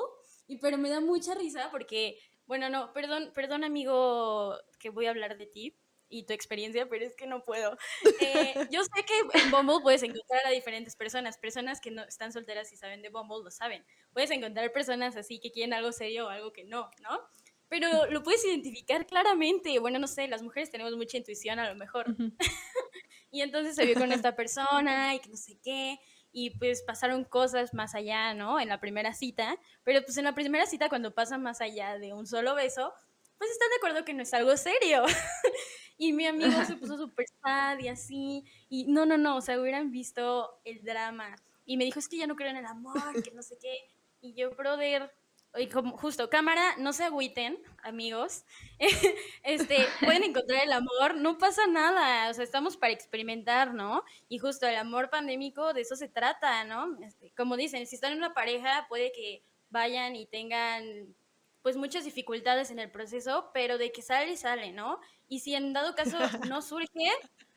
y, 0.48 0.58
pero 0.58 0.78
me 0.78 0.89
da 0.89 1.00
mucha 1.00 1.36
risa 1.36 1.70
porque, 1.72 2.18
bueno, 2.48 2.70
no, 2.70 2.92
perdón, 2.92 3.32
perdón 3.36 3.63
amigo 3.63 4.58
que 4.80 4.89
voy 4.89 5.06
a 5.06 5.12
hablar 5.12 5.38
de 5.38 5.46
ti 5.46 5.78
y 6.13 6.23
tu 6.23 6.34
experiencia, 6.34 6.88
pero 6.88 7.06
es 7.06 7.15
que 7.15 7.28
no 7.28 7.43
puedo. 7.43 7.78
Eh, 8.19 8.67
yo 8.71 8.84
sé 8.84 9.04
que 9.06 9.39
en 9.39 9.52
Bumble 9.52 9.82
puedes 9.82 10.04
encontrar 10.04 10.45
a 10.45 10.52
diferentes 10.52 10.95
personas, 10.95 11.38
personas 11.38 11.82
que 11.82 11.91
no 11.91 12.04
están 12.04 12.32
solteras 12.32 12.71
y 12.71 12.78
saben 12.78 13.02
de 13.02 13.10
Bumble 13.10 13.43
lo 13.43 13.52
saben. 13.52 13.84
Puedes 14.13 14.32
encontrar 14.32 14.71
personas 14.71 15.15
así 15.17 15.39
que 15.39 15.52
quieren 15.52 15.73
algo 15.73 15.91
serio 15.91 16.28
o 16.28 16.30
algo 16.30 16.54
que 16.54 16.63
no, 16.63 16.89
¿no? 17.02 17.19
Pero 17.67 18.06
lo 18.12 18.21
puedes 18.21 18.45
identificar 18.45 19.08
claramente. 19.08 19.80
Bueno, 19.80 19.97
no 19.97 20.08
sé, 20.08 20.28
las 20.28 20.43
mujeres 20.43 20.69
tenemos 20.69 20.95
mucha 20.95 21.17
intuición 21.17 21.60
a 21.60 21.67
lo 21.67 21.76
mejor. 21.76 22.06
Y 23.34 23.41
entonces 23.41 23.76
se 23.76 23.84
vio 23.84 23.95
con 23.95 24.12
esta 24.12 24.36
persona 24.36 25.15
y 25.15 25.19
que 25.19 25.30
no 25.30 25.38
sé 25.38 25.58
qué. 25.63 25.97
Y 26.32 26.52
pues 26.60 26.84
pasaron 26.84 27.23
cosas 27.23 27.73
más 27.73 27.95
allá, 27.95 28.36
¿no? 28.36 28.60
En 28.60 28.69
la 28.69 28.80
primera 28.80 29.15
cita. 29.15 29.58
Pero 29.84 30.04
pues 30.04 30.15
en 30.17 30.26
la 30.26 30.36
primera 30.36 30.67
cita, 30.67 30.88
cuando 30.88 31.15
pasa 31.15 31.39
más 31.39 31.60
allá 31.60 31.97
de 31.97 32.13
un 32.13 32.28
solo 32.28 32.54
beso, 32.54 32.93
pues 33.39 33.49
están 33.49 33.69
de 33.69 33.76
acuerdo 33.78 34.06
que 34.06 34.13
no 34.13 34.21
es 34.21 34.34
algo 34.36 34.56
serio. 34.56 35.04
y 35.97 36.13
mi 36.13 36.25
amigo 36.25 36.63
se 36.65 36.75
puso 36.75 36.97
súper 36.97 37.25
sad 37.41 37.79
y 37.79 37.88
así. 37.88 38.43
Y 38.69 38.86
no, 38.86 39.06
no, 39.06 39.17
no, 39.17 39.38
o 39.38 39.41
sea, 39.41 39.60
hubieran 39.60 39.91
visto 39.91 40.60
el 40.63 40.84
drama. 40.84 41.36
Y 41.65 41.77
me 41.77 41.86
dijo, 41.86 41.99
es 41.99 42.08
que 42.08 42.17
ya 42.17 42.27
no 42.27 42.36
creo 42.36 42.49
en 42.49 42.58
el 42.58 42.65
amor, 42.65 43.23
que 43.23 43.32
no 43.32 43.41
sé 43.41 43.58
qué. 43.62 43.89
Y 44.21 44.34
yo, 44.34 44.51
brother, 44.51 45.12
oye, 45.53 45.69
como 45.69 45.97
justo, 45.97 46.29
cámara, 46.29 46.75
no 46.77 46.93
se 46.93 47.03
agüiten, 47.03 47.60
amigos. 47.84 48.45
este, 49.43 49.86
pueden 50.03 50.23
encontrar 50.23 50.63
el 50.63 50.73
amor, 50.73 51.15
no 51.15 51.38
pasa 51.38 51.67
nada, 51.67 52.29
o 52.29 52.34
sea, 52.34 52.43
estamos 52.43 52.77
para 52.77 52.93
experimentar, 52.93 53.73
¿no? 53.73 54.03
Y 54.29 54.39
justo 54.39 54.67
el 54.67 54.75
amor 54.75 55.10
pandémico, 55.10 55.73
de 55.73 55.82
eso 55.82 55.95
se 55.95 56.10
trata, 56.10 56.63
¿no? 56.63 56.97
Este, 57.01 57.32
como 57.38 57.56
dicen, 57.56 57.86
si 57.88 57.95
están 57.95 58.13
en 58.13 58.17
una 58.19 58.34
pareja, 58.34 58.86
puede 58.89 59.12
que 59.12 59.43
vayan 59.69 60.15
y 60.15 60.25
tengan 60.25 61.15
pues 61.62 61.77
muchas 61.77 62.03
dificultades 62.03 62.71
en 62.71 62.79
el 62.79 62.91
proceso, 62.91 63.49
pero 63.53 63.77
de 63.77 63.93
que 63.93 64.01
sale, 64.01 64.36
sale, 64.36 64.73
¿no? 64.73 64.99
Y 65.34 65.39
si 65.39 65.56
en 65.56 65.74
dado 65.74 65.96
caso 65.96 66.19
no 66.48 66.62
surge, 66.62 67.10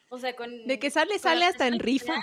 o 0.08 0.16
sea, 0.18 0.34
con... 0.34 0.66
De 0.66 0.78
que 0.78 0.88
sale, 0.90 1.18
sale 1.18 1.44
hasta 1.44 1.66
en 1.66 1.78
rifa. 1.78 2.14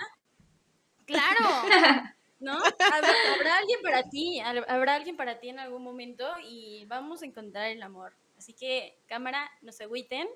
Claro, 1.06 1.40
¿no? 2.40 2.54
Habrá, 2.58 3.14
habrá 3.36 3.58
alguien 3.58 3.80
para 3.84 4.10
ti, 4.10 4.40
hab- 4.40 4.66
habrá 4.68 4.96
alguien 4.96 5.16
para 5.16 5.40
ti 5.40 5.50
en 5.50 5.60
algún 5.60 5.84
momento 5.84 6.26
y 6.44 6.86
vamos 6.86 7.22
a 7.22 7.26
encontrar 7.28 7.70
el 7.70 7.84
amor. 7.84 8.14
Así 8.36 8.54
que, 8.54 8.98
cámara, 9.06 9.48
no 9.62 9.72
se 9.72 9.84
agüiten 9.84 10.28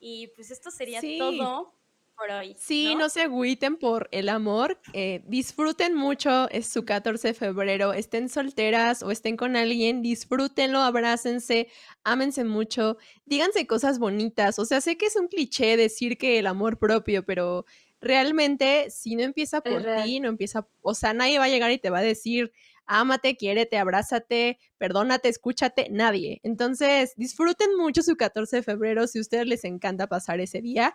y 0.00 0.28
pues 0.28 0.50
esto 0.50 0.70
sería 0.70 1.02
Sí. 1.02 1.18
todo 1.18 1.74
por 2.22 2.30
hoy. 2.30 2.54
Sí, 2.58 2.94
no 2.94 3.08
se 3.08 3.22
agüiten 3.22 3.76
por 3.76 4.08
el 4.12 4.28
amor. 4.28 4.78
eh, 4.92 5.22
disfruten 5.26 5.94
mucho, 5.94 6.48
es 6.50 6.68
su 6.68 6.84
14 6.84 7.28
de 7.28 7.34
febrero. 7.34 7.92
Estén 7.92 8.28
solteras 8.28 9.02
o 9.02 9.10
estén 9.10 9.36
con 9.36 9.56
alguien, 9.56 10.02
disfrútenlo, 10.02 10.80
abrácense, 10.80 11.68
ámense 12.04 12.44
mucho, 12.44 12.96
díganse 13.26 13.66
cosas 13.66 13.98
bonitas. 13.98 14.58
O 14.58 14.64
sea, 14.64 14.80
sé 14.80 14.96
que 14.96 15.06
es 15.06 15.16
un 15.16 15.28
cliché 15.28 15.76
decir 15.76 16.16
que 16.16 16.38
el 16.38 16.46
amor 16.46 16.78
propio, 16.78 17.24
pero 17.24 17.64
realmente 18.00 18.90
si 18.90 19.16
no 19.16 19.22
empieza 19.22 19.60
por 19.60 19.82
ti, 20.02 20.20
no 20.20 20.28
empieza, 20.28 20.68
o 20.80 20.94
sea, 20.94 21.14
nadie 21.14 21.38
va 21.38 21.44
a 21.44 21.48
llegar 21.48 21.70
y 21.70 21.78
te 21.78 21.90
va 21.90 21.98
a 21.98 22.02
decir, 22.02 22.52
ámate, 22.86 23.36
quiérete, 23.36 23.78
abrázate, 23.78 24.58
perdónate, 24.78 25.28
escúchate, 25.28 25.88
nadie. 25.90 26.40
Entonces, 26.42 27.14
disfruten 27.16 27.76
mucho 27.76 28.02
su 28.02 28.16
14 28.16 28.56
de 28.56 28.62
febrero 28.62 29.06
si 29.06 29.18
a 29.18 29.22
ustedes 29.22 29.46
les 29.46 29.64
encanta 29.64 30.08
pasar 30.08 30.40
ese 30.40 30.60
día. 30.60 30.92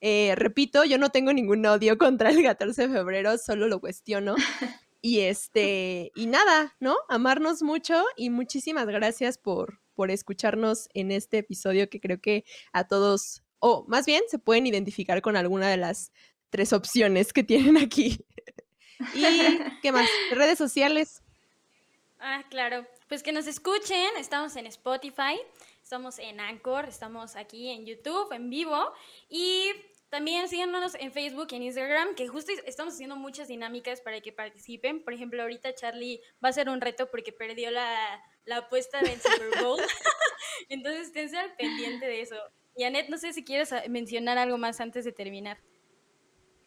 Eh, 0.00 0.34
repito, 0.36 0.84
yo 0.84 0.98
no 0.98 1.10
tengo 1.10 1.32
ningún 1.32 1.64
odio 1.66 1.98
contra 1.98 2.30
el 2.30 2.42
14 2.42 2.88
de 2.88 2.94
febrero, 2.94 3.38
solo 3.38 3.68
lo 3.68 3.80
cuestiono. 3.80 4.34
Y 5.02 5.20
este, 5.20 6.10
y 6.16 6.26
nada, 6.26 6.74
¿no? 6.80 6.96
Amarnos 7.08 7.62
mucho 7.62 8.02
y 8.16 8.30
muchísimas 8.30 8.86
gracias 8.86 9.38
por, 9.38 9.78
por 9.94 10.10
escucharnos 10.10 10.88
en 10.94 11.12
este 11.12 11.38
episodio 11.38 11.88
que 11.88 12.00
creo 12.00 12.20
que 12.20 12.44
a 12.72 12.88
todos, 12.88 13.44
o 13.60 13.84
más 13.86 14.04
bien 14.04 14.22
se 14.28 14.40
pueden 14.40 14.66
identificar 14.66 15.22
con 15.22 15.36
alguna 15.36 15.68
de 15.68 15.76
las 15.76 16.10
tres 16.50 16.72
opciones 16.72 17.32
que 17.32 17.44
tienen 17.44 17.76
aquí. 17.76 18.18
¿Y 19.14 19.22
qué 19.80 19.92
más? 19.92 20.08
Redes 20.32 20.58
sociales. 20.58 21.22
Ah, 22.18 22.44
claro. 22.50 22.86
Pues 23.08 23.22
que 23.22 23.30
nos 23.30 23.46
escuchen, 23.46 24.16
estamos 24.18 24.56
en 24.56 24.66
Spotify, 24.66 25.38
estamos 25.86 26.18
en 26.18 26.40
Anchor, 26.40 26.88
estamos 26.88 27.36
aquí 27.36 27.68
en 27.68 27.86
YouTube, 27.86 28.32
en 28.32 28.50
vivo. 28.50 28.92
Y 29.28 29.70
también 30.08 30.48
síganos 30.48 30.96
en 30.96 31.12
Facebook 31.12 31.46
y 31.52 31.54
en 31.54 31.62
Instagram, 31.62 32.16
que 32.16 32.26
justo 32.26 32.50
estamos 32.64 32.94
haciendo 32.94 33.14
muchas 33.14 33.46
dinámicas 33.46 34.00
para 34.00 34.20
que 34.20 34.32
participen. 34.32 35.04
Por 35.04 35.14
ejemplo, 35.14 35.40
ahorita 35.40 35.76
Charlie 35.76 36.20
va 36.44 36.48
a 36.48 36.50
hacer 36.50 36.68
un 36.68 36.80
reto 36.80 37.08
porque 37.08 37.32
perdió 37.32 37.70
la, 37.70 38.20
la 38.46 38.56
apuesta 38.56 39.00
del 39.00 39.20
Super 39.20 39.62
Bowl. 39.62 39.80
Entonces, 40.68 41.06
esténse 41.06 41.38
al 41.38 41.54
pendiente 41.54 42.04
de 42.04 42.20
eso. 42.20 42.36
Y 42.74 42.82
Anet, 42.82 43.08
no 43.08 43.16
sé 43.16 43.32
si 43.32 43.44
quieres 43.44 43.72
mencionar 43.88 44.38
algo 44.38 44.58
más 44.58 44.80
antes 44.80 45.04
de 45.04 45.12
terminar. 45.12 45.58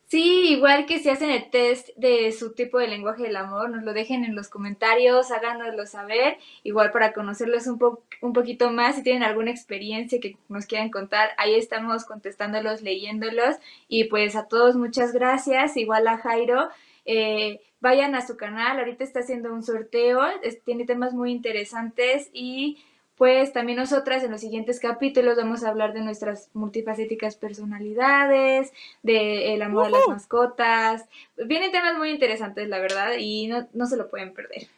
Sí, 0.10 0.54
igual 0.54 0.88
que 0.88 0.98
si 0.98 1.10
hacen 1.10 1.30
el 1.30 1.52
test 1.52 1.89
de 1.95 2.32
su 2.32 2.54
tipo 2.56 2.80
de 2.80 2.88
lenguaje 2.88 3.22
del 3.24 3.36
amor, 3.36 3.69
nos 3.69 3.84
lo 3.84 3.93
dejen 3.93 4.26
en 4.26 4.36
los 4.36 4.50
comentarios, 4.50 5.30
háganoslo 5.30 5.86
saber, 5.86 6.38
igual 6.63 6.91
para 6.91 7.13
conocerlos 7.13 7.67
un, 7.67 7.78
po 7.78 8.02
un 8.22 8.34
poquito 8.34 8.72
más, 8.72 8.95
si 8.95 9.04
tienen 9.04 9.22
alguna 9.22 9.52
experiencia 9.52 10.19
que 10.19 10.36
nos 10.48 10.65
quieran 10.65 10.89
contar, 10.89 11.30
ahí 11.38 11.54
estamos 11.54 12.06
contestándolos, 12.06 12.82
leyéndolos, 12.82 13.58
y 13.88 14.06
pues 14.06 14.36
a 14.36 14.48
todos 14.48 14.76
muchas 14.76 15.13
gracias, 15.13 15.78
igual 15.78 16.08
a 16.08 16.17
Jairo, 16.17 16.69
eh, 17.06 17.62
vayan 17.80 18.15
a 18.15 18.26
su 18.26 18.36
canal, 18.36 18.80
ahorita 18.80 19.04
está 19.04 19.19
haciendo 19.19 19.54
un 19.54 19.62
sorteo, 19.62 20.22
tiene 20.66 20.86
temas 20.86 21.14
muy 21.14 21.32
interesantes 21.32 22.32
y 22.34 22.80
pues 23.20 23.51
también 23.51 23.78
nosotras 23.78 24.24
en 24.24 24.32
los 24.32 24.39
siguientes 24.39 24.80
capítulos 24.80 25.36
vamos 25.36 25.65
a 25.65 25.70
hablar 25.70 25.91
de 25.91 25.99
nuestras 25.99 26.49
multifacéticas 26.53 27.36
personalidades, 27.36 28.72
del 29.03 29.61
amor 29.61 29.88
a 29.88 29.89
las 29.89 30.07
mascotas. 30.07 31.03
Vienen 31.36 31.74
temas 31.74 31.97
muy 31.97 32.11
interesantes, 32.11 32.70
la 32.70 32.80
verdad, 32.80 33.15
y 33.20 33.47
no, 33.47 33.67
no 33.74 33.88
se 33.88 33.97
lo 33.97 34.09
pueden 34.09 34.34
perder. 34.34 34.70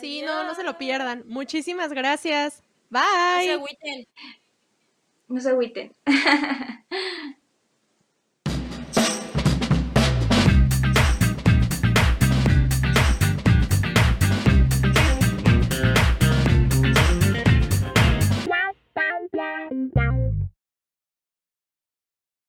Sí, 0.00 0.22
no, 0.22 0.44
no 0.44 0.54
se 0.54 0.62
lo 0.62 0.78
pierdan. 0.78 1.24
Muchísimas 1.26 1.92
gracias. 1.92 2.62
Bye. 2.88 3.00
No 3.00 3.42
se 3.42 3.50
agüiten. 3.50 4.06
No 5.26 5.40
se 5.40 5.48
agüiten. 5.50 5.92